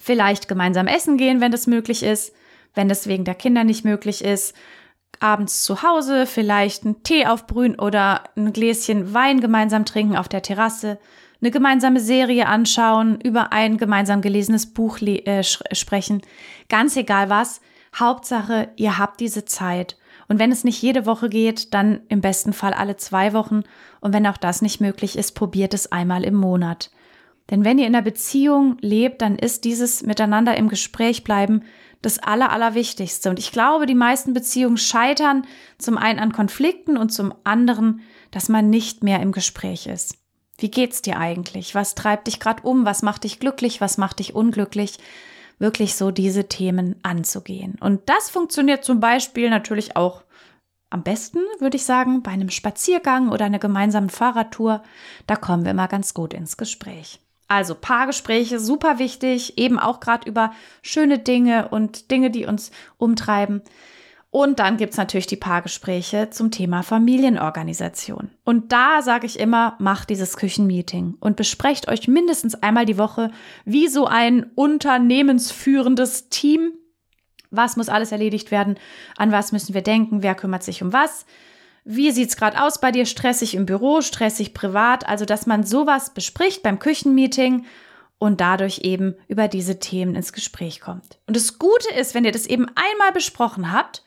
Vielleicht 0.00 0.48
gemeinsam 0.48 0.86
essen 0.86 1.16
gehen, 1.16 1.40
wenn 1.40 1.52
das 1.52 1.66
möglich 1.66 2.02
ist. 2.02 2.34
Wenn 2.74 2.88
das 2.88 3.06
wegen 3.06 3.24
der 3.24 3.34
Kinder 3.34 3.64
nicht 3.64 3.84
möglich 3.84 4.24
ist, 4.24 4.54
abends 5.20 5.62
zu 5.62 5.82
Hause 5.82 6.26
vielleicht 6.26 6.84
einen 6.84 7.02
Tee 7.02 7.26
aufbrühen 7.26 7.78
oder 7.78 8.24
ein 8.34 8.52
Gläschen 8.52 9.12
Wein 9.12 9.40
gemeinsam 9.40 9.84
trinken 9.84 10.16
auf 10.16 10.28
der 10.28 10.42
Terrasse 10.42 10.98
eine 11.42 11.50
gemeinsame 11.50 12.00
Serie 12.00 12.46
anschauen, 12.46 13.20
über 13.20 13.52
ein 13.52 13.76
gemeinsam 13.76 14.22
gelesenes 14.22 14.72
Buch 14.72 15.00
äh, 15.02 15.42
sprechen. 15.42 16.22
Ganz 16.68 16.96
egal 16.96 17.30
was. 17.30 17.60
Hauptsache, 17.98 18.70
ihr 18.76 18.96
habt 18.96 19.20
diese 19.20 19.44
Zeit. 19.44 19.96
Und 20.28 20.38
wenn 20.38 20.52
es 20.52 20.64
nicht 20.64 20.80
jede 20.80 21.06
Woche 21.06 21.28
geht, 21.28 21.74
dann 21.74 22.00
im 22.08 22.20
besten 22.20 22.52
Fall 22.52 22.74
alle 22.74 22.96
zwei 22.96 23.32
Wochen. 23.32 23.62
Und 24.00 24.12
wenn 24.12 24.26
auch 24.26 24.36
das 24.36 24.62
nicht 24.62 24.80
möglich 24.80 25.16
ist, 25.16 25.32
probiert 25.32 25.74
es 25.74 25.90
einmal 25.92 26.24
im 26.24 26.34
Monat. 26.34 26.90
Denn 27.50 27.64
wenn 27.64 27.78
ihr 27.78 27.86
in 27.86 27.94
einer 27.94 28.04
Beziehung 28.04 28.76
lebt, 28.80 29.20
dann 29.20 29.36
ist 29.36 29.64
dieses 29.64 30.02
Miteinander 30.02 30.56
im 30.56 30.68
Gespräch 30.68 31.24
bleiben 31.24 31.62
das 32.02 32.18
Aller, 32.18 32.50
Allerwichtigste. 32.50 33.30
Und 33.30 33.38
ich 33.38 33.52
glaube, 33.52 33.86
die 33.86 33.94
meisten 33.94 34.34
Beziehungen 34.34 34.76
scheitern 34.76 35.46
zum 35.78 35.96
einen 35.96 36.18
an 36.18 36.32
Konflikten 36.32 36.96
und 36.96 37.10
zum 37.10 37.32
anderen, 37.44 38.00
dass 38.30 38.48
man 38.48 38.70
nicht 38.70 39.04
mehr 39.04 39.20
im 39.20 39.32
Gespräch 39.32 39.86
ist. 39.86 40.16
Wie 40.58 40.70
geht's 40.70 41.02
dir 41.02 41.18
eigentlich? 41.18 41.74
Was 41.74 41.94
treibt 41.94 42.26
dich 42.26 42.40
gerade 42.40 42.62
um? 42.62 42.84
Was 42.84 43.02
macht 43.02 43.24
dich 43.24 43.40
glücklich? 43.40 43.80
Was 43.80 43.98
macht 43.98 44.18
dich 44.18 44.34
unglücklich? 44.34 44.98
Wirklich 45.62 45.94
so 45.94 46.10
diese 46.10 46.48
Themen 46.48 46.96
anzugehen. 47.04 47.76
Und 47.78 48.08
das 48.08 48.30
funktioniert 48.30 48.84
zum 48.84 48.98
Beispiel 48.98 49.48
natürlich 49.48 49.94
auch 49.94 50.24
am 50.90 51.04
besten, 51.04 51.38
würde 51.60 51.76
ich 51.76 51.84
sagen, 51.84 52.24
bei 52.24 52.32
einem 52.32 52.50
Spaziergang 52.50 53.28
oder 53.28 53.44
einer 53.44 53.60
gemeinsamen 53.60 54.10
Fahrradtour. 54.10 54.82
Da 55.28 55.36
kommen 55.36 55.64
wir 55.64 55.72
mal 55.72 55.86
ganz 55.86 56.14
gut 56.14 56.34
ins 56.34 56.56
Gespräch. 56.56 57.20
Also 57.46 57.76
Paargespräche, 57.76 58.58
super 58.58 58.98
wichtig, 58.98 59.56
eben 59.56 59.78
auch 59.78 60.00
gerade 60.00 60.28
über 60.28 60.52
schöne 60.82 61.20
Dinge 61.20 61.68
und 61.68 62.10
Dinge, 62.10 62.32
die 62.32 62.44
uns 62.44 62.72
umtreiben. 62.98 63.62
Und 64.32 64.60
dann 64.60 64.78
gibt's 64.78 64.96
natürlich 64.96 65.26
die 65.26 65.36
Paargespräche 65.36 66.30
zum 66.30 66.50
Thema 66.50 66.82
Familienorganisation. 66.82 68.30
Und 68.44 68.72
da 68.72 69.02
sage 69.02 69.26
ich 69.26 69.38
immer, 69.38 69.76
macht 69.78 70.08
dieses 70.08 70.38
Küchenmeeting 70.38 71.16
und 71.20 71.36
besprecht 71.36 71.86
euch 71.88 72.08
mindestens 72.08 72.54
einmal 72.54 72.86
die 72.86 72.96
Woche, 72.96 73.30
wie 73.66 73.88
so 73.88 74.06
ein 74.06 74.50
unternehmensführendes 74.54 76.30
Team. 76.30 76.72
Was 77.50 77.76
muss 77.76 77.90
alles 77.90 78.10
erledigt 78.10 78.50
werden? 78.50 78.78
An 79.18 79.32
was 79.32 79.52
müssen 79.52 79.74
wir 79.74 79.82
denken? 79.82 80.22
Wer 80.22 80.34
kümmert 80.34 80.62
sich 80.62 80.82
um 80.82 80.94
was? 80.94 81.26
Wie 81.84 82.10
sieht's 82.10 82.38
gerade 82.38 82.62
aus 82.62 82.80
bei 82.80 82.90
dir? 82.90 83.04
Stressig 83.04 83.54
im 83.54 83.66
Büro, 83.66 84.00
stressig 84.00 84.54
privat? 84.54 85.06
Also, 85.06 85.26
dass 85.26 85.44
man 85.44 85.62
sowas 85.62 86.14
bespricht 86.14 86.62
beim 86.62 86.78
Küchenmeeting 86.78 87.66
und 88.18 88.40
dadurch 88.40 88.78
eben 88.78 89.14
über 89.28 89.48
diese 89.48 89.78
Themen 89.78 90.14
ins 90.14 90.32
Gespräch 90.32 90.80
kommt. 90.80 91.18
Und 91.26 91.36
das 91.36 91.58
Gute 91.58 91.92
ist, 91.94 92.14
wenn 92.14 92.24
ihr 92.24 92.32
das 92.32 92.46
eben 92.46 92.68
einmal 92.68 93.12
besprochen 93.12 93.72
habt, 93.72 94.02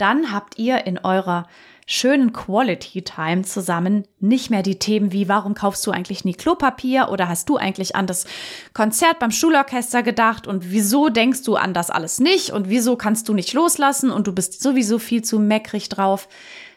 dann 0.00 0.32
habt 0.32 0.58
ihr 0.58 0.86
in 0.86 0.98
eurer 0.98 1.46
schönen 1.86 2.32
Quality 2.32 3.02
Time 3.02 3.42
zusammen 3.42 4.04
nicht 4.20 4.48
mehr 4.48 4.62
die 4.62 4.78
Themen 4.78 5.10
wie, 5.10 5.28
warum 5.28 5.54
kaufst 5.54 5.84
du 5.86 5.90
eigentlich 5.90 6.24
nie 6.24 6.34
Klopapier 6.34 7.08
oder 7.10 7.28
hast 7.28 7.48
du 7.48 7.56
eigentlich 7.56 7.96
an 7.96 8.06
das 8.06 8.26
Konzert 8.74 9.18
beim 9.18 9.32
Schulorchester 9.32 10.04
gedacht 10.04 10.46
und 10.46 10.70
wieso 10.70 11.08
denkst 11.08 11.42
du 11.42 11.56
an 11.56 11.74
das 11.74 11.90
alles 11.90 12.20
nicht 12.20 12.50
und 12.50 12.68
wieso 12.68 12.94
kannst 12.94 13.28
du 13.28 13.34
nicht 13.34 13.52
loslassen 13.54 14.12
und 14.12 14.28
du 14.28 14.32
bist 14.32 14.62
sowieso 14.62 15.00
viel 15.00 15.22
zu 15.22 15.40
meckrig 15.40 15.88
drauf. 15.88 16.28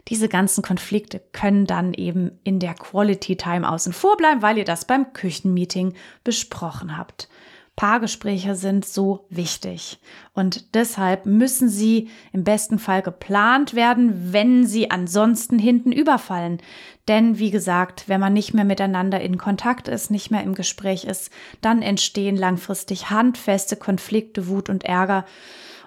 Diese 0.07 0.27
ganzen 0.27 0.63
Konflikte 0.63 1.21
können 1.31 1.67
dann 1.67 1.93
eben 1.93 2.39
in 2.43 2.59
der 2.59 2.73
Quality 2.73 3.37
Time 3.37 3.69
außen 3.69 3.93
vor 3.93 4.17
bleiben, 4.17 4.41
weil 4.41 4.57
ihr 4.57 4.65
das 4.65 4.85
beim 4.85 5.13
Küchenmeeting 5.13 5.93
besprochen 6.23 6.97
habt. 6.97 7.29
Paargespräche 7.75 8.55
sind 8.55 8.85
so 8.85 9.25
wichtig. 9.29 9.99
Und 10.33 10.75
deshalb 10.75 11.25
müssen 11.25 11.69
sie 11.69 12.09
im 12.31 12.43
besten 12.43 12.77
Fall 12.77 13.01
geplant 13.01 13.73
werden, 13.73 14.31
wenn 14.31 14.65
sie 14.67 14.91
ansonsten 14.91 15.57
hinten 15.57 15.91
überfallen. 15.91 16.59
Denn 17.07 17.39
wie 17.39 17.49
gesagt, 17.49 18.07
wenn 18.07 18.21
man 18.21 18.33
nicht 18.33 18.53
mehr 18.53 18.63
miteinander 18.63 19.19
in 19.21 19.39
Kontakt 19.39 19.87
ist, 19.87 20.11
nicht 20.11 20.29
mehr 20.29 20.43
im 20.43 20.53
Gespräch 20.53 21.03
ist, 21.03 21.31
dann 21.61 21.81
entstehen 21.81 22.37
langfristig 22.37 23.09
handfeste 23.09 23.75
Konflikte, 23.75 24.47
Wut 24.47 24.69
und 24.69 24.83
Ärger. 24.83 25.25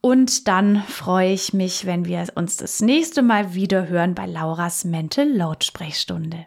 Und 0.00 0.46
dann 0.46 0.84
freue 0.84 1.32
ich 1.32 1.52
mich, 1.52 1.84
wenn 1.84 2.04
wir 2.04 2.28
uns 2.36 2.56
das 2.56 2.80
nächste 2.80 3.22
Mal 3.22 3.54
wieder 3.54 3.88
hören 3.88 4.14
bei 4.14 4.26
Lauras 4.26 4.84
Mental 4.84 5.28
Load 5.28 5.64
Sprechstunde. 5.64 6.46